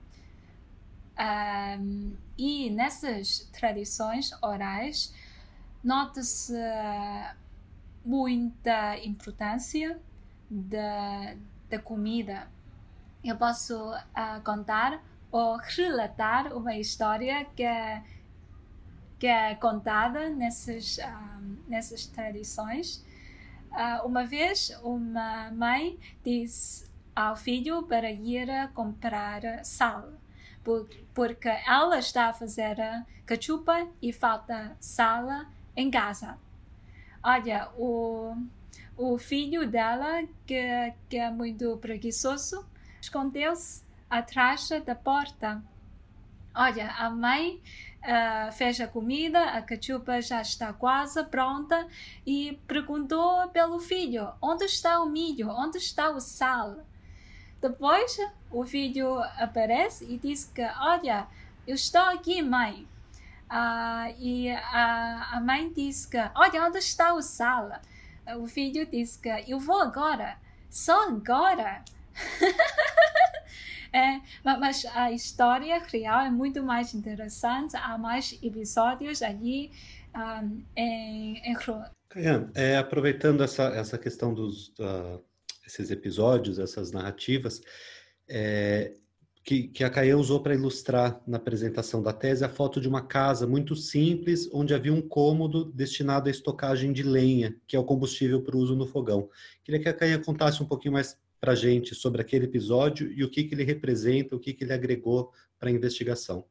Um, 1.80 2.16
e 2.36 2.72
nessas 2.72 3.48
tradições 3.52 4.32
orais 4.42 5.14
nota-se 5.84 6.54
muita 8.04 8.98
importância 8.98 10.00
da, 10.50 11.36
da 11.70 11.78
comida. 11.78 12.48
Eu 13.24 13.36
posso 13.36 13.92
uh, 13.92 14.42
contar 14.44 15.04
ou 15.32 15.58
relatar 15.58 16.56
uma 16.56 16.76
história 16.76 17.46
que 17.56 17.64
é, 17.64 18.04
que 19.20 19.28
é 19.28 19.56
contada 19.56 20.30
nessas, 20.30 20.98
um, 21.00 21.58
nessas 21.68 22.06
tradições. 22.06 23.06
Uh, 23.72 24.06
uma 24.06 24.26
vez, 24.26 24.70
uma 24.84 25.52
mãe 25.52 26.00
disse 26.24 26.90
ao 27.16 27.36
filho 27.36 27.84
para 27.84 28.10
ir 28.10 28.48
comprar 28.74 29.64
sal 29.64 30.14
porque 31.14 31.48
ela 31.48 31.98
está 31.98 32.28
a 32.28 32.34
fazer 32.34 32.78
cachupa 33.26 33.88
e 34.02 34.12
falta 34.12 34.76
sal 34.80 35.46
em 35.76 35.90
casa. 35.90 36.38
Olha, 37.24 37.70
o, 37.78 38.36
o 38.98 39.18
filho 39.18 39.70
dela, 39.70 40.24
que, 40.46 40.94
que 41.10 41.18
é 41.18 41.30
muito 41.32 41.78
preguiçoso, 41.78 42.66
escondeu-se 43.02 43.84
atrás 44.10 44.70
da 44.86 44.96
porta. 44.96 45.62
Olha, 46.56 46.92
a 46.92 47.10
mãe 47.10 47.62
uh, 48.04 48.52
fez 48.52 48.82
a 48.82 48.88
comida, 48.88 49.44
a 49.52 49.62
cachupa 49.62 50.22
já 50.22 50.42
está 50.42 50.74
quase 50.74 51.24
pronta 51.26 51.88
e 52.26 52.60
perguntou 52.68 53.48
pelo 53.50 53.80
filho: 53.80 54.32
onde 54.42 54.66
está 54.66 55.00
o 55.02 55.10
milho? 55.10 55.50
Onde 55.50 55.78
está 55.78 56.10
o 56.10 56.20
sal? 56.20 56.78
Depois 57.62 58.18
o 58.52 58.66
filho 58.66 59.20
aparece 59.38 60.06
e 60.06 60.18
diz 60.18 60.46
que, 60.46 60.62
olha, 60.80 61.28
eu 61.68 61.76
estou 61.76 62.02
aqui, 62.02 62.42
mãe. 62.42 62.88
Ah, 63.50 64.12
e 64.18 64.50
a, 64.50 65.30
a 65.34 65.42
mãe 65.42 65.72
diz 65.72 66.06
que, 66.06 66.18
olha, 66.36 66.66
onde 66.66 66.80
está 66.80 67.14
o 67.14 67.22
sal? 67.22 67.72
O 68.40 68.48
filho 68.48 68.86
diz 68.86 69.18
que, 69.18 69.30
eu 69.48 69.60
vou 69.60 69.82
agora. 69.82 70.38
Só 70.70 71.08
agora? 71.08 71.84
é, 73.98 74.22
mas 74.44 74.86
a 74.94 75.12
história 75.12 75.80
real 75.80 76.22
é 76.22 76.30
muito 76.30 76.62
mais 76.64 76.94
interessante. 76.94 77.76
Há 77.76 77.98
mais 77.98 78.38
episódios 78.44 79.22
ali 79.24 79.72
um, 80.16 80.64
em, 80.76 81.38
em 81.52 81.56
Kayan, 82.10 82.50
é, 82.54 82.78
aproveitando 82.78 83.44
essa, 83.44 83.64
essa 83.70 83.98
questão 83.98 84.34
dos, 84.34 84.70
uh, 84.80 85.22
esses 85.66 85.90
episódios, 85.92 86.60
essas 86.60 86.92
narrativas, 86.92 87.62
é, 88.30 88.94
que, 89.44 89.68
que, 89.70 89.84
a 89.84 89.90
Caia 89.90 90.18
usou 90.18 90.42
para 90.42 90.54
ilustrar 90.54 91.22
na 91.26 91.38
apresentação 91.38 92.04
da 92.04 92.12
tese 92.12 92.44
a 92.44 92.50
foto 92.50 92.82
de 92.82 92.88
uma 92.88 93.02
casa 93.02 93.48
muito 93.48 93.76
simples, 93.76 94.50
onde 94.54 94.74
havia 94.74 94.94
um 94.94 95.02
cômodo 95.02 95.66
destinado 95.66 96.28
à 96.28 96.32
estocagem 96.32 96.92
de 96.92 97.04
lenha, 97.04 97.56
que 97.66 97.76
é 97.76 97.80
o 97.80 97.84
combustível 97.84 98.42
para 98.42 98.58
uso 98.58 98.76
no 98.76 98.86
fogão. 98.86 99.30
Queria 99.64 99.82
que 99.82 99.90
a 99.90 99.94
Caia 99.94 100.20
contasse 100.20 100.62
um 100.62 100.66
pouquinho 100.66 100.94
mais 100.94 101.18
para 101.40 101.52
a 101.52 101.56
gente 101.56 101.94
sobre 101.96 102.22
aquele 102.22 102.46
episódio 102.46 103.12
e 103.12 103.24
o 103.24 103.30
que, 103.30 103.44
que 103.44 103.54
ele 103.54 103.64
representa, 103.64 104.36
o 104.36 104.40
que, 104.40 104.54
que 104.54 104.64
ele 104.64 104.74
agregou 104.74 105.32
para 105.60 105.70
a 105.70 105.72
investigação. 105.72 106.46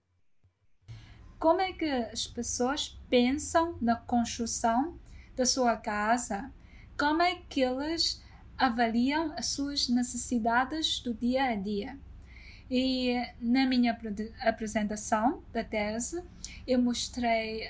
Como 1.38 1.61
é 1.61 1.72
que 1.72 1.85
as 1.85 2.27
pessoas 2.27 2.99
pensam 3.11 3.77
na 3.81 3.96
construção 3.96 4.99
da 5.35 5.44
sua 5.44 5.77
casa? 5.77 6.51
Como 6.96 7.20
é 7.20 7.37
que 7.49 7.61
eles 7.61 8.22
avaliam 8.57 9.33
as 9.37 9.46
suas 9.46 9.88
necessidades 9.88 11.01
do 11.01 11.12
dia 11.12 11.44
a 11.44 11.55
dia. 11.55 11.99
E 12.68 13.14
na 13.40 13.64
minha 13.66 13.96
apresentação 14.40 15.42
da 15.53 15.62
tese, 15.62 16.22
eu 16.66 16.81
mostrei 16.81 17.68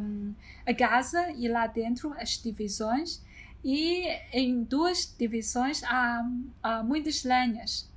um, 0.00 0.34
a 0.66 0.74
casa 0.74 1.30
e 1.32 1.48
lá 1.48 1.66
dentro 1.66 2.12
as 2.14 2.30
divisões, 2.42 3.22
e 3.64 4.06
em 4.32 4.62
duas 4.62 5.14
divisões 5.18 5.82
há, 5.84 6.22
há 6.62 6.82
muitas 6.82 7.24
lenhas. 7.24 7.90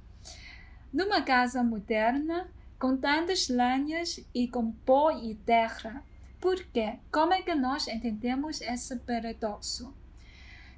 Numa 0.94 1.22
casa 1.22 1.62
moderna, 1.62 2.50
com 2.80 2.96
tantas 2.96 3.50
lenhas 3.50 4.26
e 4.34 4.48
com 4.48 4.72
pó 4.72 5.12
e 5.12 5.36
terra, 5.36 6.04
por 6.40 6.64
quê? 6.66 7.00
Como 7.12 7.34
é 7.34 7.42
que 7.42 7.54
nós 7.54 7.88
entendemos 7.88 8.62
esse 8.62 8.96
paradoxo? 8.98 9.94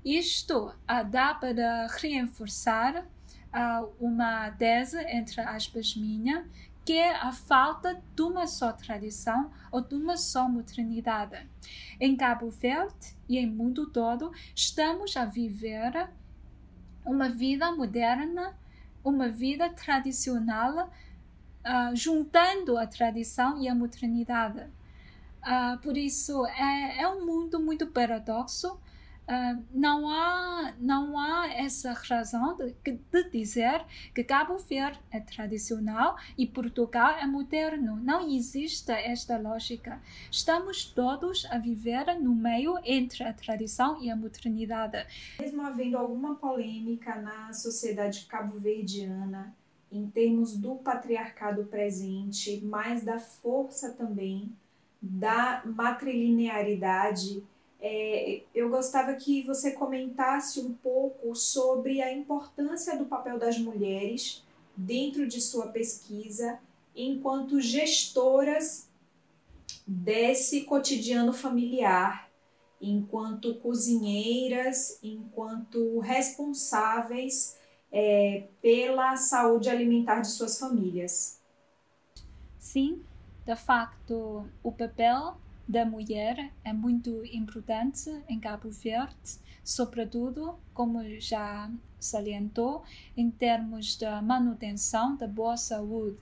Isto 0.03 0.69
uh, 0.69 1.05
dá 1.09 1.33
para 1.33 1.87
reforçar 1.87 3.05
uh, 3.05 3.93
uma 3.99 4.49
tese, 4.51 4.97
entre 5.09 5.41
aspas, 5.41 5.95
minha, 5.95 6.47
que 6.89 6.97
é 6.97 7.15
a 7.15 7.31
falta 7.31 8.01
de 8.15 8.21
uma 8.23 8.47
só 8.47 8.71
tradição 8.73 9.51
ou 9.71 9.79
de 9.79 9.93
uma 9.93 10.17
só 10.17 10.49
modernidade. 10.49 11.47
Em 11.99 12.15
Cabo 12.15 12.49
Verde 12.49 13.15
e 13.27 13.37
em 13.37 13.45
mundo 13.45 13.91
todo, 13.91 14.31
estamos 14.55 15.15
a 15.15 15.23
viver 15.23 16.09
uma 17.05 17.29
vida 17.29 17.71
moderna, 17.71 18.57
uma 19.03 19.29
vida 19.29 19.69
tradicional, 19.69 20.87
uh, 20.87 21.95
juntando 21.95 22.75
a 22.75 22.87
tradição 22.87 23.61
e 23.61 23.67
a 23.67 23.75
modernidade. 23.75 24.61
Uh, 25.43 25.77
por 25.83 25.95
isso, 25.95 26.43
é, 26.47 27.03
é 27.03 27.07
um 27.07 27.23
mundo 27.23 27.59
muito 27.59 27.85
paradoxo 27.85 28.79
Uh, 29.29 29.63
não 29.71 30.09
há 30.09 30.73
não 30.79 31.15
há 31.19 31.47
essa 31.53 31.93
razão 31.93 32.57
de, 32.57 32.75
de, 32.83 33.29
dizer 33.29 33.85
que 34.11 34.23
Cabo 34.23 34.57
Verde 34.57 34.99
é 35.11 35.19
tradicional 35.19 36.17
e 36.35 36.47
Portugal 36.47 37.11
é 37.11 37.27
moderno. 37.27 37.95
Não 37.97 38.27
existe 38.27 38.91
esta 38.91 39.37
lógica. 39.37 40.01
Estamos 40.31 40.83
todos 40.83 41.45
a 41.51 41.59
viver 41.59 42.19
no 42.19 42.33
meio 42.33 42.79
entre 42.83 43.23
a 43.23 43.31
tradição 43.31 44.01
e 44.01 44.09
a 44.09 44.15
modernidade. 44.15 45.05
Mesmo 45.39 45.61
havendo 45.61 45.95
alguma 45.95 46.33
polêmica 46.33 47.21
na 47.21 47.53
sociedade 47.53 48.25
cabo-verdiana 48.25 49.55
em 49.91 50.09
termos 50.09 50.57
do 50.57 50.75
patriarcado 50.75 51.65
presente, 51.65 52.61
mas 52.63 53.03
da 53.03 53.19
força 53.19 53.91
também 53.93 54.51
da 54.99 55.61
matrilinearidade 55.65 57.43
é, 57.81 58.41
eu 58.53 58.69
gostava 58.69 59.13
que 59.13 59.41
você 59.43 59.71
comentasse 59.71 60.59
um 60.59 60.73
pouco 60.73 61.33
sobre 61.33 62.01
a 62.01 62.11
importância 62.11 62.97
do 62.97 63.05
papel 63.05 63.39
das 63.39 63.57
mulheres 63.57 64.43
dentro 64.75 65.27
de 65.27 65.39
sua 65.39 65.67
pesquisa 65.67 66.59
enquanto 66.95 67.61
gestoras 67.61 68.89
desse 69.87 70.65
cotidiano 70.65 71.31
familiar, 71.31 72.29
enquanto 72.81 73.55
cozinheiras, 73.55 74.99
enquanto 75.01 75.99
responsáveis 75.99 77.57
é, 77.91 78.47
pela 78.61 79.15
saúde 79.15 79.69
alimentar 79.69 80.21
de 80.21 80.27
suas 80.27 80.59
famílias. 80.59 81.39
Sim, 82.57 83.01
de 83.45 83.55
facto, 83.55 84.45
o 84.61 84.71
papel 84.71 85.37
da 85.69 85.85
mulher 85.85 86.51
é 86.63 86.73
muito 86.73 87.23
importante 87.25 88.09
em 88.27 88.39
Cabo 88.39 88.71
Verde, 88.71 89.37
sobretudo, 89.63 90.57
como 90.73 90.99
já 91.19 91.69
salientou, 91.99 92.83
em 93.15 93.29
termos 93.29 93.95
da 93.95 94.19
manutenção 94.19 95.15
da 95.15 95.27
boa 95.27 95.55
saúde. 95.55 96.17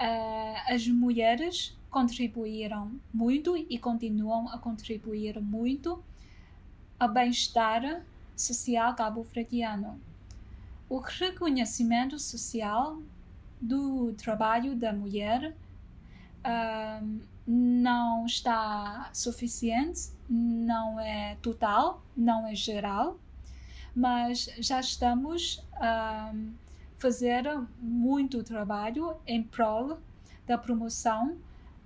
Uh, 0.00 0.74
as 0.74 0.88
mulheres 0.88 1.78
contribuíram 1.88 2.98
muito 3.14 3.56
e 3.56 3.78
continuam 3.78 4.48
a 4.48 4.58
contribuir 4.58 5.40
muito 5.40 6.02
ao 6.98 7.08
bem-estar 7.08 8.04
social 8.34 8.92
cabo-verdiano. 8.96 10.00
O 10.88 10.98
reconhecimento 10.98 12.18
social 12.18 13.00
do 13.60 14.12
trabalho 14.14 14.74
da 14.74 14.92
mulher 14.92 15.54
uh, 16.44 17.35
não 17.46 18.26
está 18.26 19.08
suficiente, 19.12 20.10
não 20.28 20.98
é 20.98 21.36
total, 21.40 22.02
não 22.16 22.46
é 22.46 22.54
geral, 22.54 23.20
mas 23.94 24.50
já 24.58 24.80
estamos 24.80 25.62
a 25.74 26.34
fazer 26.96 27.44
muito 27.78 28.42
trabalho 28.42 29.16
em 29.26 29.42
prol 29.42 29.98
da 30.46 30.58
promoção 30.58 31.36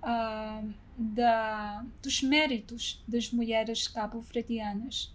uh, 0.01 0.73
da, 0.97 1.85
dos 2.01 2.21
méritos 2.23 3.03
das 3.07 3.31
mulheres 3.31 3.87
cabo-verdianas. 3.87 5.13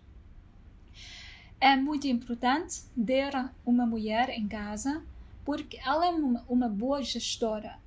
É 1.60 1.74
muito 1.74 2.06
importante 2.06 2.82
ter 2.94 3.32
uma 3.64 3.86
mulher 3.86 4.28
em 4.30 4.46
casa 4.46 5.02
porque 5.44 5.78
ela 5.78 6.06
é 6.06 6.10
uma, 6.10 6.44
uma 6.48 6.68
boa 6.68 7.02
gestora 7.02 7.78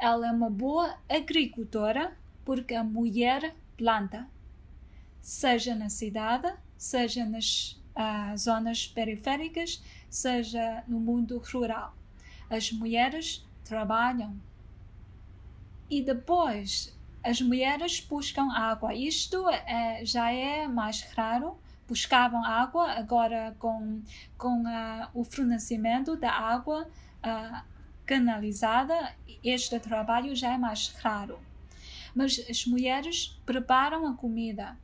ela 0.00 0.28
é 0.28 0.32
uma 0.32 0.48
boa 0.48 0.96
agricultora 1.08 2.16
porque 2.44 2.74
a 2.74 2.82
mulher 2.82 3.54
planta, 3.76 4.26
seja 5.20 5.74
na 5.74 5.90
cidade, 5.90 6.52
seja 6.76 7.24
nas 7.26 7.78
uh, 7.94 8.36
zonas 8.36 8.88
periféricas, 8.88 9.82
seja 10.08 10.82
no 10.88 10.98
mundo 10.98 11.38
rural. 11.52 11.94
As 12.48 12.72
mulheres 12.72 13.46
trabalham 13.62 14.40
e 15.88 16.02
depois 16.02 16.96
as 17.22 17.40
mulheres 17.42 18.00
buscam 18.00 18.50
água. 18.50 18.94
Isto 18.94 19.48
é, 19.50 20.02
já 20.04 20.32
é 20.32 20.66
mais 20.66 21.02
raro. 21.14 21.58
Buscavam 21.86 22.44
água, 22.44 22.92
agora 22.92 23.54
com, 23.58 24.00
com 24.38 24.62
uh, 24.62 25.08
o 25.12 25.24
fornecimento 25.24 26.16
da 26.16 26.30
água 26.30 26.88
uh, 27.24 27.69
canalizada, 28.10 29.14
este 29.44 29.78
trabalho 29.78 30.34
já 30.34 30.52
é 30.54 30.58
mais 30.58 30.88
raro. 31.00 31.38
Mas 32.12 32.44
as 32.50 32.66
mulheres 32.66 33.40
preparam 33.46 34.04
a 34.08 34.14
comida, 34.14 34.76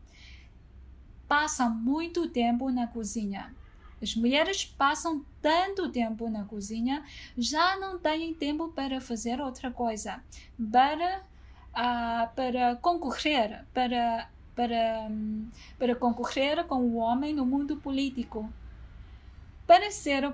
passam 1.26 1.74
muito 1.74 2.28
tempo 2.28 2.70
na 2.70 2.86
cozinha. 2.86 3.52
As 4.00 4.14
mulheres 4.14 4.64
passam 4.64 5.24
tanto 5.42 5.90
tempo 5.90 6.30
na 6.30 6.44
cozinha, 6.44 7.04
já 7.36 7.76
não 7.78 7.98
têm 7.98 8.32
tempo 8.32 8.68
para 8.68 9.00
fazer 9.00 9.40
outra 9.40 9.72
coisa, 9.72 10.22
para, 10.70 11.20
uh, 11.72 12.34
para 12.36 12.76
concorrer, 12.76 13.64
para, 13.74 14.30
para, 14.54 15.10
para 15.76 15.96
concorrer 15.96 16.64
com 16.64 16.76
o 16.76 16.94
homem 16.94 17.34
no 17.34 17.44
mundo 17.44 17.76
político. 17.78 18.48
Para 19.66 19.90
ser 19.90 20.32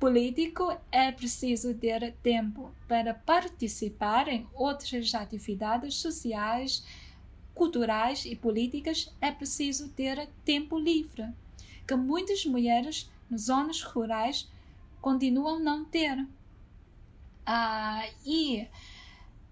político 0.00 0.74
é 0.90 1.12
preciso 1.12 1.74
ter 1.74 2.14
tempo 2.22 2.72
para 2.88 3.12
participar 3.12 4.28
em 4.28 4.48
outras 4.54 5.14
atividades 5.14 5.96
sociais, 5.96 6.82
culturais 7.54 8.24
e 8.24 8.34
políticas. 8.34 9.14
É 9.20 9.30
preciso 9.30 9.90
ter 9.90 10.26
tempo 10.42 10.78
livre, 10.78 11.28
que 11.86 11.94
muitas 11.94 12.46
mulheres 12.46 13.10
nas 13.28 13.42
zonas 13.42 13.82
rurais 13.82 14.50
continuam 15.02 15.60
não 15.60 15.84
ter. 15.84 16.26
Ah, 17.44 18.08
e 18.24 18.66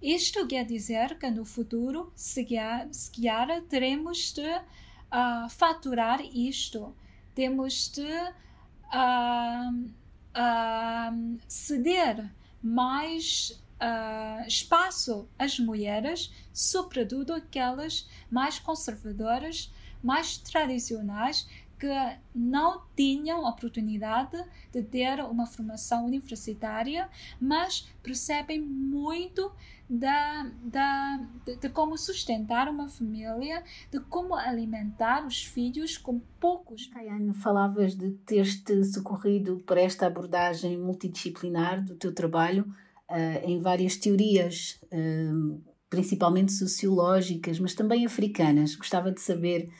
isto 0.01 0.46
quer 0.46 0.64
dizer 0.64 1.18
que 1.18 1.30
no 1.30 1.44
futuro, 1.44 2.11
se 2.16 2.42
calhar, 2.44 3.62
teremos 3.68 4.32
de 4.32 4.49
uh, 4.49 5.49
faturar 5.51 6.20
isto. 6.34 6.94
Temos 7.34 7.90
de 7.90 8.03
uh, 8.03 9.97
uh, 10.39 11.39
ceder 11.49 12.30
mais 12.62 13.61
uh, 13.80 14.47
espaço 14.47 15.28
às 15.39 15.59
mulheres, 15.59 16.32
sobretudo 16.53 17.32
aquelas 17.32 18.09
mais 18.30 18.59
conservadoras, 18.59 19.72
mais 20.03 20.39
tradicionais, 20.39 21.49
que 21.79 22.18
não 22.35 22.83
tinham 22.97 23.45
oportunidade 23.45 24.37
de 24.72 24.83
ter 24.83 25.20
uma 25.20 25.47
formação 25.47 26.07
universitária, 26.07 27.09
mas 27.41 27.89
percebem 28.03 28.61
muito 28.61 29.53
da, 29.89 30.51
da, 30.62 31.26
de, 31.47 31.57
de, 31.57 31.68
como 31.70 31.97
sustentar 31.97 32.68
uma 32.68 32.89
família, 32.89 33.62
de 33.91 34.01
como 34.01 34.35
alimentar 34.35 35.26
os 35.26 35.43
filhos 35.43 35.97
com 35.97 36.20
poucos. 36.39 36.87
Caiane, 36.87 37.33
falavas 37.33 37.95
de 37.95 38.11
ter-te 38.26 38.85
socorrido 38.85 39.62
por 39.66 39.79
esta 39.79 40.07
abordagem 40.07 40.76
multidisciplinar 40.76 41.83
do 41.83 41.95
teu 41.95 42.12
trabalho 42.12 42.64
uh, 43.09 43.45
em 43.45 43.61
várias 43.61 43.97
teorias, 43.97 44.79
uh, 44.93 45.61
principalmente 45.89 46.53
sociológicas, 46.53 47.59
mas 47.59 47.74
também 47.74 48.05
africanas. 48.05 48.74
Gostava 48.74 49.11
de 49.11 49.20
saber 49.22 49.70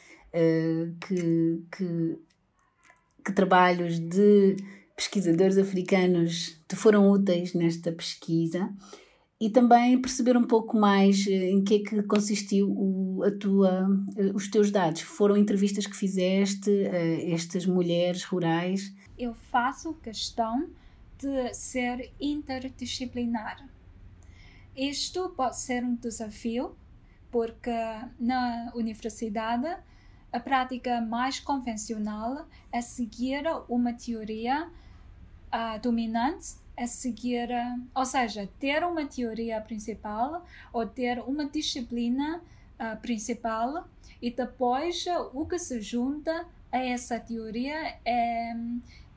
que, 1.01 1.63
que, 1.77 2.19
que 3.25 3.33
trabalhos 3.33 3.99
de 3.99 4.57
pesquisadores 4.97 5.57
africanos 5.59 6.61
te 6.67 6.75
foram 6.75 7.11
úteis 7.11 7.55
nesta 7.55 7.93
pesquisa 7.93 8.69
e 9.41 9.49
também 9.49 10.01
perceber 10.01 10.37
um 10.37 10.45
pouco 10.45 10.77
mais 10.77 11.25
eh, 11.29 11.51
em 11.51 11.63
que 11.63 11.77
é 11.77 11.79
que 11.79 12.03
consistiu 12.03 12.69
o, 12.69 13.23
a 13.23 13.31
tua, 13.31 13.89
eh, 14.17 14.33
os 14.35 14.49
teus 14.49 14.73
dados. 14.73 15.03
Foram 15.03 15.37
entrevistas 15.37 15.87
que 15.87 15.97
fizeste 15.97 16.71
a 16.89 17.33
estas 17.33 17.65
mulheres 17.65 18.25
rurais? 18.25 18.93
Eu 19.17 19.35
faço 19.35 19.95
questão 19.95 20.69
de 21.19 21.55
ser 21.55 22.11
interdisciplinar. 22.21 23.65
Isto 24.77 25.29
pode 25.31 25.59
ser 25.59 25.85
um 25.85 25.95
desafio, 25.95 26.77
porque 27.31 27.71
na 28.19 28.73
universidade 28.75 29.69
a 30.33 30.41
prática 30.41 31.01
mais 31.01 31.41
convencional 31.41 32.47
é 32.73 32.81
seguir 32.81 33.45
uma 33.69 33.93
teoria 33.93 34.69
uh, 35.53 35.81
dominante 35.81 36.57
é 36.79 36.87
seguir, 36.87 37.49
ou 37.93 38.07
seja, 38.07 38.49
ter 38.61 38.85
uma 38.85 39.05
teoria 39.05 39.61
principal 39.61 40.47
ou 40.73 40.87
ter 40.87 41.19
uma 41.19 41.45
disciplina 41.45 42.41
uh, 42.79 42.97
principal 43.01 43.89
e 44.23 44.31
depois 44.31 45.05
o 45.35 45.45
que 45.45 45.59
se 45.59 45.81
junta 45.81 46.47
a 46.71 46.79
essa 46.79 47.19
teoria 47.19 47.97
é, 48.05 48.55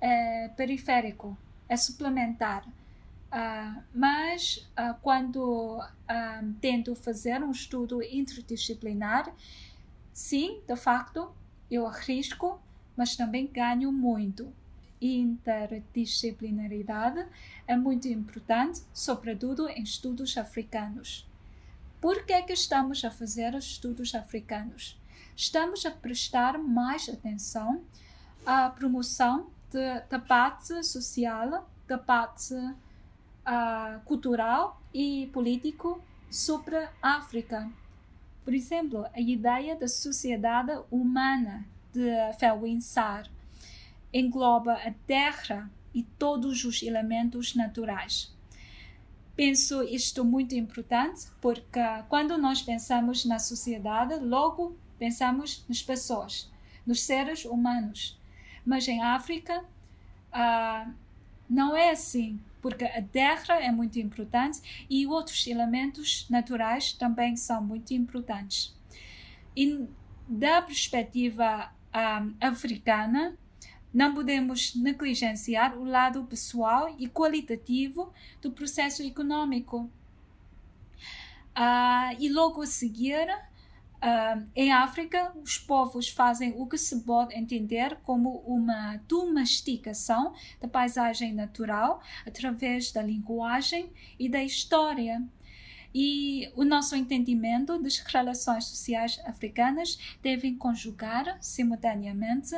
é 0.01 0.47
periférico, 0.57 1.38
é 1.70 1.78
suplementar. 1.78 2.66
Uh, 2.68 3.82
mas 3.93 4.68
uh, 4.78 4.95
quando 5.01 5.78
uh, 5.80 6.53
tento 6.59 6.95
fazer 6.95 7.41
um 7.43 7.51
estudo 7.51 8.01
interdisciplinar, 8.01 9.32
sim, 10.14 10.62
de 10.68 10.76
facto, 10.76 11.32
eu 11.70 11.86
arrisco, 11.88 12.59
mas 12.95 13.16
também 13.16 13.47
ganho 13.47 13.91
muito. 13.91 14.53
Interdisciplinaridade 15.01 17.26
é 17.66 17.76
muito 17.76 18.07
importante, 18.07 18.84
sobretudo 18.93 19.68
em 19.70 19.82
estudos 19.82 20.38
africanos. 20.38 21.28
Por 21.99 22.24
que, 22.26 22.34
é 22.34 22.41
que 22.41 22.53
estamos 22.53 23.03
a 23.05 23.12
fazer 23.12 23.55
estudos 23.55 24.14
africanos? 24.14 24.99
Estamos 25.36 25.86
a 25.86 25.91
prestar 25.91 26.57
mais 26.57 27.09
atenção 27.09 27.82
à 28.45 28.70
promoção 28.70 29.49
de 29.72 30.01
debate 30.09 30.84
social, 30.84 31.70
debate 31.88 32.53
uh, 32.53 33.99
cultural 34.05 34.82
e 34.93 35.30
político 35.34 36.01
sobre 36.30 36.76
a 37.01 37.18
África. 37.18 37.72
Por 38.44 38.54
exemplo, 38.54 39.06
a 39.14 39.20
ideia 39.20 39.76
da 39.76 39.88
sociedade 39.88 40.72
humana 40.89 41.66
de 41.94 42.10
Felwine 42.39 42.82
Sarr 42.82 43.30
engloba 44.14 44.74
a 44.74 44.92
terra 45.06 45.70
e 45.94 46.04
todos 46.04 46.64
os 46.64 46.82
elementos 46.82 47.56
naturais. 47.56 48.34
Penso 49.36 49.84
isto 49.84 50.26
muito 50.26 50.56
importante 50.56 51.28
porque 51.39 51.80
quando 52.10 52.38
nós 52.38 52.62
pensamos 52.62 53.26
na 53.26 53.39
sociedade, 53.39 54.16
logo 54.16 54.76
pensamos 55.00 55.66
nas 55.68 55.82
pessoas, 55.82 56.52
nos 56.86 57.02
seres 57.04 57.46
humanos. 57.46 58.20
Mas 58.66 58.88
em 58.88 59.02
África, 59.02 59.64
uh, 60.32 60.94
não 61.52 61.76
é 61.76 61.91
assim 61.91 62.39
porque 62.62 62.86
a 62.86 63.02
terra 63.02 63.56
é 63.56 63.72
muito 63.72 63.99
importante 63.99 64.86
e 64.89 65.06
outros 65.08 65.47
elementos 65.47 66.28
naturais 66.30 66.93
também 66.93 67.36
são 67.36 67.62
muito 67.62 67.91
importantes. 67.93 68.74
E 69.58 69.88
da 70.28 70.62
perspectiva 70.62 71.74
um, 71.93 72.36
africana, 72.39 73.36
não 73.93 74.14
podemos 74.14 74.76
negligenciar 74.76 75.78
o 75.78 75.84
lado 75.84 76.24
pessoal 76.24 76.95
e 76.97 77.10
qualitativo 77.10 78.14
do 78.41 78.52
processo 78.52 79.04
econômico. 79.04 79.89
Uh, 81.58 82.16
e 82.18 82.30
logo 82.30 82.62
a 82.62 82.66
seguir, 82.66 83.28
Uh, 84.02 84.47
em 84.56 84.72
África, 84.72 85.32
os 85.43 85.60
povos 85.60 86.10
fazem 86.10 86.56
o 86.58 86.66
que 86.66 86.78
se 86.78 87.02
pode 87.02 87.36
entender 87.36 87.97
como 88.04 88.39
uma 88.47 88.99
domesticação 89.08 90.34
da 90.60 90.68
paisagem 90.68 91.34
natural 91.34 92.02
através 92.26 92.91
da 92.91 93.04
linguagem 93.04 93.91
e 94.18 94.28
da 94.28 94.43
história. 94.43 95.22
E 95.93 96.49
o 96.56 96.64
nosso 96.64 96.95
entendimento 96.95 97.78
das 97.78 97.99
relações 97.99 98.66
sociais 98.66 99.20
africanas 99.26 99.99
deve 100.24 100.54
conjugar 100.54 101.38
simultaneamente 101.41 102.56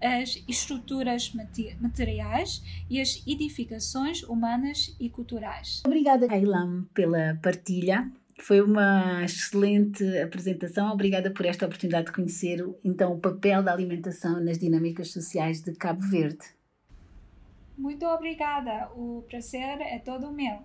as 0.00 0.42
estruturas 0.48 1.32
materiais 1.78 2.62
e 2.88 3.00
as 3.00 3.22
edificações 3.26 4.22
humanas 4.22 4.96
e 4.98 5.10
culturais. 5.10 5.82
Obrigada, 5.84 6.26
Ailam, 6.32 6.88
pela 6.94 7.38
partilha 7.42 8.10
foi 8.40 8.60
uma 8.60 9.24
excelente 9.24 10.04
apresentação. 10.18 10.92
Obrigada 10.92 11.30
por 11.30 11.46
esta 11.46 11.66
oportunidade 11.66 12.06
de 12.06 12.12
conhecer 12.12 12.64
então 12.84 13.12
o 13.12 13.18
papel 13.18 13.62
da 13.62 13.72
alimentação 13.72 14.40
nas 14.40 14.58
dinâmicas 14.58 15.10
sociais 15.10 15.62
de 15.62 15.72
Cabo 15.72 16.00
Verde. 16.00 16.44
Muito 17.76 18.04
obrigada. 18.06 18.90
O 18.94 19.24
prazer 19.28 19.80
é 19.80 19.98
todo 19.98 20.32
meu. 20.32 20.58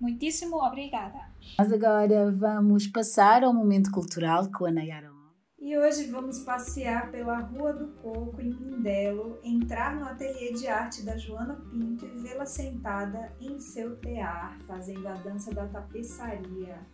Muitíssimo 0.00 0.56
obrigada. 0.56 1.18
Nós 1.58 1.72
agora 1.72 2.30
vamos 2.30 2.86
passar 2.86 3.44
ao 3.44 3.54
momento 3.54 3.90
cultural 3.90 4.50
com 4.50 4.66
a 4.66 4.70
Nayara. 4.70 5.12
E 5.64 5.78
hoje 5.78 6.10
vamos 6.10 6.40
passear 6.40 7.12
pela 7.12 7.38
Rua 7.38 7.72
do 7.72 7.86
Coco, 8.02 8.40
em 8.40 8.52
Mindelo, 8.52 9.38
entrar 9.44 9.94
no 9.94 10.04
ateliê 10.04 10.52
de 10.52 10.66
arte 10.66 11.04
da 11.04 11.16
Joana 11.16 11.54
Pinto 11.70 12.04
e 12.04 12.20
vê-la 12.20 12.44
sentada 12.44 13.32
em 13.40 13.60
seu 13.60 13.94
tear, 13.98 14.58
fazendo 14.66 15.06
a 15.06 15.14
dança 15.14 15.54
da 15.54 15.68
tapeçaria. 15.68 16.84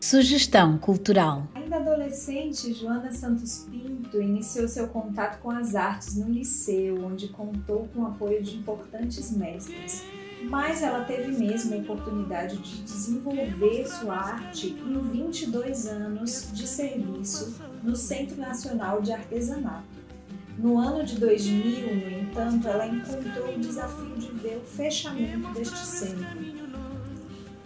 Sugestão 0.00 0.78
cultural. 0.78 1.46
Ainda 1.54 1.76
adolescente, 1.76 2.72
Joana 2.72 3.12
Santos 3.12 3.66
Pinto 3.70 4.20
iniciou 4.20 4.66
seu 4.66 4.88
contato 4.88 5.40
com 5.40 5.50
as 5.50 5.74
artes 5.74 6.16
no 6.16 6.28
liceu, 6.28 7.04
onde 7.04 7.28
contou 7.28 7.88
com 7.94 8.00
o 8.00 8.06
apoio 8.06 8.42
de 8.42 8.56
importantes 8.56 9.30
mestres 9.30 10.04
mas 10.48 10.82
ela 10.82 11.04
teve 11.04 11.32
mesmo 11.32 11.74
a 11.74 11.78
oportunidade 11.78 12.56
de 12.56 12.82
desenvolver 12.82 13.86
sua 13.86 14.16
arte 14.16 14.68
em 14.68 15.00
22 15.00 15.86
anos 15.86 16.48
de 16.52 16.66
serviço 16.66 17.60
no 17.82 17.94
Centro 17.94 18.36
Nacional 18.36 19.02
de 19.02 19.12
Artesanato. 19.12 20.00
No 20.58 20.78
ano 20.78 21.04
de 21.04 21.18
2000, 21.18 21.94
no 21.94 22.10
entanto, 22.10 22.68
ela 22.68 22.86
encontrou 22.86 23.54
o 23.54 23.58
desafio 23.58 24.16
de 24.16 24.28
ver 24.32 24.58
o 24.58 24.66
fechamento 24.66 25.52
deste 25.52 25.78
centro. 25.78 26.60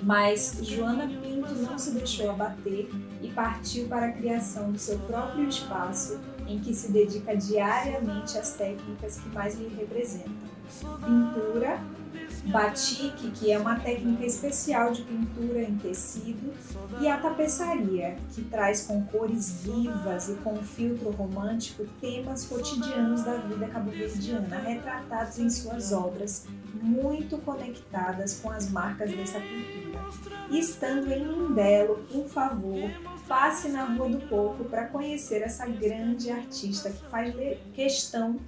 Mas 0.03 0.59
Joana 0.63 1.09
Pinto 1.09 1.34
não 1.53 1.79
se 1.79 1.91
deixou 1.91 2.31
abater 2.31 2.89
e 3.23 3.29
partiu 3.31 3.87
para 3.89 4.07
a 4.07 4.13
criação 4.13 4.73
do 4.73 4.79
seu 4.79 4.99
próprio 5.01 5.49
espaço, 5.49 6.21
em 6.47 6.59
que 6.59 6.75
se 6.75 6.91
dedica 6.91 7.37
diariamente 7.37 8.39
às 8.39 8.53
técnicas 8.53 9.19
que 9.19 9.29
mais 9.31 9.55
lhe 9.59 9.69
representam: 9.69 10.33
pintura, 11.05 11.81
batique, 12.47 13.31
que 13.31 13.51
é 13.51 13.59
uma 13.59 13.77
técnica 13.77 14.25
especial 14.25 14.93
de 14.93 15.03
pintura 15.03 15.63
em 15.63 15.77
tecido, 15.79 16.53
e 17.01 17.09
a 17.09 17.17
tapeçaria, 17.17 18.17
que 18.35 18.45
traz 18.45 18.83
com 18.83 19.03
cores 19.07 19.63
vivas 19.63 20.29
e 20.29 20.35
com 20.35 20.57
filtro 20.57 21.11
romântico 21.11 21.85
temas 22.01 22.45
cotidianos 22.45 23.25
da 23.25 23.37
vida 23.39 23.67
cabo-verdiana, 23.69 24.59
retratados 24.59 25.39
em 25.39 25.49
suas 25.49 25.93
obras, 25.93 26.47
muito 26.83 27.39
conectadas 27.39 28.41
com 28.41 28.51
as 28.51 28.71
marcas 28.71 29.11
dessa 29.11 29.41
cultura. 29.41 30.05
E 30.51 30.59
estando 30.59 31.11
em 31.11 31.27
Mindelo, 31.27 32.05
por 32.13 32.29
favor, 32.29 32.91
passe 33.27 33.69
na 33.69 33.85
Rua 33.85 34.11
do 34.11 34.29
Coco 34.29 34.65
para 34.65 34.87
conhecer 34.87 35.43
essa 35.43 35.67
grande 35.67 36.31
artista 36.31 36.91
que 36.91 37.05
faz 37.07 37.35
questão 37.73 38.39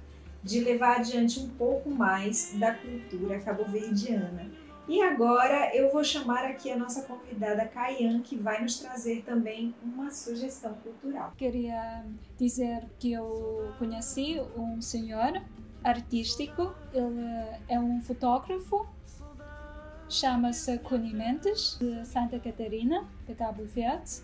de 0.47 0.61
levar 0.61 0.97
adiante 0.97 1.39
um 1.41 1.49
pouco 1.49 1.89
mais 1.89 2.55
da 2.57 2.73
cultura 2.73 3.37
cabo-verdiana. 3.39 4.49
E 4.87 5.01
agora 5.01 5.75
eu 5.75 5.91
vou 5.91 6.01
chamar 6.01 6.45
aqui 6.45 6.71
a 6.71 6.77
nossa 6.77 7.01
convidada 7.01 7.65
Caian, 7.65 8.21
que 8.21 8.37
vai 8.37 8.61
nos 8.61 8.79
trazer 8.79 9.21
também 9.23 9.75
uma 9.83 10.09
sugestão 10.09 10.73
cultural. 10.75 11.33
Queria 11.35 12.05
dizer 12.37 12.85
que 12.97 13.11
eu 13.11 13.73
conheci 13.77 14.41
um 14.55 14.81
senhor 14.81 15.41
artístico, 15.83 16.73
ele 16.93 17.59
é 17.67 17.77
um 17.77 18.01
fotógrafo, 18.01 18.87
chama-se 20.09 20.77
Cuni 20.79 21.13
Mendes, 21.13 21.77
de 21.77 22.05
Santa 22.05 22.39
Catarina, 22.39 23.05
de 23.27 23.35
Cabo 23.35 23.65
Verde 23.65 24.21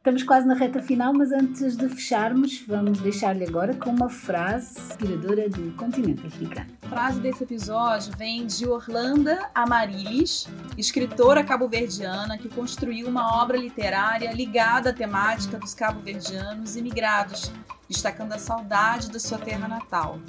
Estamos 0.07 0.23
quase 0.23 0.47
na 0.47 0.55
reta 0.55 0.81
final, 0.81 1.13
mas 1.13 1.33
antes 1.33 1.77
de 1.77 1.89
fecharmos, 1.89 2.63
vamos 2.65 3.01
deixar-lhe 3.01 3.43
agora 3.43 3.75
com 3.75 3.91
uma 3.91 4.09
frase 4.09 4.79
inspiradora 4.79 5.49
do 5.49 5.73
continente 5.73 6.25
africano. 6.25 6.71
A 6.83 6.89
frase 6.89 7.19
desse 7.19 7.43
episódio 7.43 8.17
vem 8.17 8.47
de 8.47 8.69
Orlando 8.69 9.37
Amarilis, 9.53 10.47
escritora 10.79 11.43
cabo-verdiana 11.43 12.39
que 12.39 12.49
construiu 12.49 13.09
uma 13.09 13.43
obra 13.43 13.57
literária 13.57 14.33
ligada 14.33 14.91
à 14.91 14.93
temática 14.93 15.59
dos 15.59 15.75
cabo-verdianos 15.75 16.77
imigrados, 16.77 17.51
destacando 17.89 18.33
a 18.33 18.39
saudade 18.39 19.11
da 19.11 19.19
sua 19.19 19.39
terra 19.39 19.67
natal. 19.67 20.21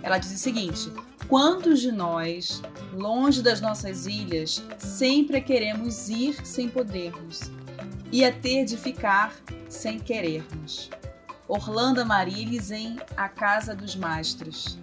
Ela 0.00 0.18
diz 0.18 0.32
o 0.32 0.38
seguinte: 0.38 0.92
Quantos 1.26 1.80
de 1.80 1.90
nós, 1.90 2.62
longe 2.92 3.42
das 3.42 3.60
nossas 3.60 4.06
ilhas, 4.06 4.64
sempre 4.78 5.40
queremos 5.40 6.08
ir 6.08 6.46
sem 6.46 6.68
podermos 6.68 7.50
e 8.10 8.24
a 8.24 8.32
ter 8.32 8.64
de 8.64 8.76
ficar 8.76 9.34
sem 9.68 9.98
querermos? 9.98 10.90
Orlando 11.46 12.04
Marilis 12.04 12.70
em 12.70 12.98
A 13.16 13.28
Casa 13.28 13.74
dos 13.74 13.96
Mastros. 13.96 14.78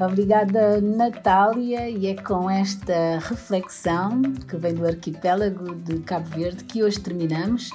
Obrigada, 0.00 0.80
Natália, 0.80 1.90
e 1.90 2.06
é 2.06 2.14
com 2.14 2.48
esta 2.48 3.18
reflexão 3.18 4.22
que 4.48 4.56
vem 4.56 4.74
do 4.74 4.86
arquipélago 4.86 5.74
de 5.74 5.98
Cabo 6.00 6.26
Verde 6.30 6.64
que 6.64 6.82
hoje 6.82 6.98
terminamos. 6.98 7.70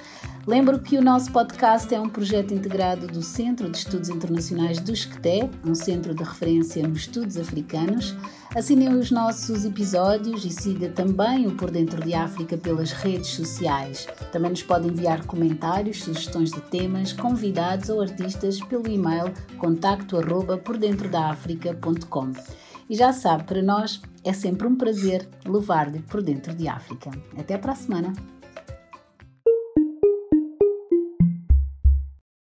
Lembro 0.47 0.79
que 0.79 0.97
o 0.97 1.01
nosso 1.03 1.31
podcast 1.31 1.93
é 1.93 1.99
um 1.99 2.09
projeto 2.09 2.53
integrado 2.53 3.05
do 3.05 3.21
Centro 3.21 3.69
de 3.69 3.77
Estudos 3.77 4.09
Internacionais 4.09 4.79
do 4.79 4.91
Esqueté, 4.91 5.49
um 5.63 5.75
centro 5.75 6.15
de 6.15 6.23
referência 6.23 6.87
nos 6.87 7.01
estudos 7.01 7.37
africanos. 7.37 8.15
Assinem 8.55 8.95
os 8.95 9.11
nossos 9.11 9.65
episódios 9.65 10.45
e 10.45 10.49
siga 10.49 10.87
também 10.87 11.45
o 11.45 11.57
Por 11.57 11.69
Dentro 11.69 12.01
de 12.01 12.13
África 12.13 12.57
pelas 12.57 12.93
redes 12.93 13.27
sociais. 13.27 14.07
Também 14.31 14.49
nos 14.49 14.63
pode 14.63 14.87
enviar 14.87 15.25
comentários, 15.25 16.01
sugestões 16.01 16.51
de 16.51 16.61
temas, 16.61 17.11
convidados 17.11 17.89
ou 17.89 17.99
artistas 17.99 18.61
pelo 18.61 18.87
e-mail 18.89 19.33
contacto 19.57 20.15
arroba. 20.17 20.57
E 22.89 22.95
já 22.95 23.11
sabe, 23.11 23.43
para 23.43 23.61
nós 23.61 24.01
é 24.23 24.31
sempre 24.31 24.65
um 24.65 24.77
prazer 24.77 25.27
levar-lhe 25.45 25.99
por 26.03 26.23
dentro 26.23 26.55
de 26.55 26.69
África. 26.69 27.11
Até 27.37 27.57
para 27.57 27.73
a 27.73 27.75
semana! 27.75 28.34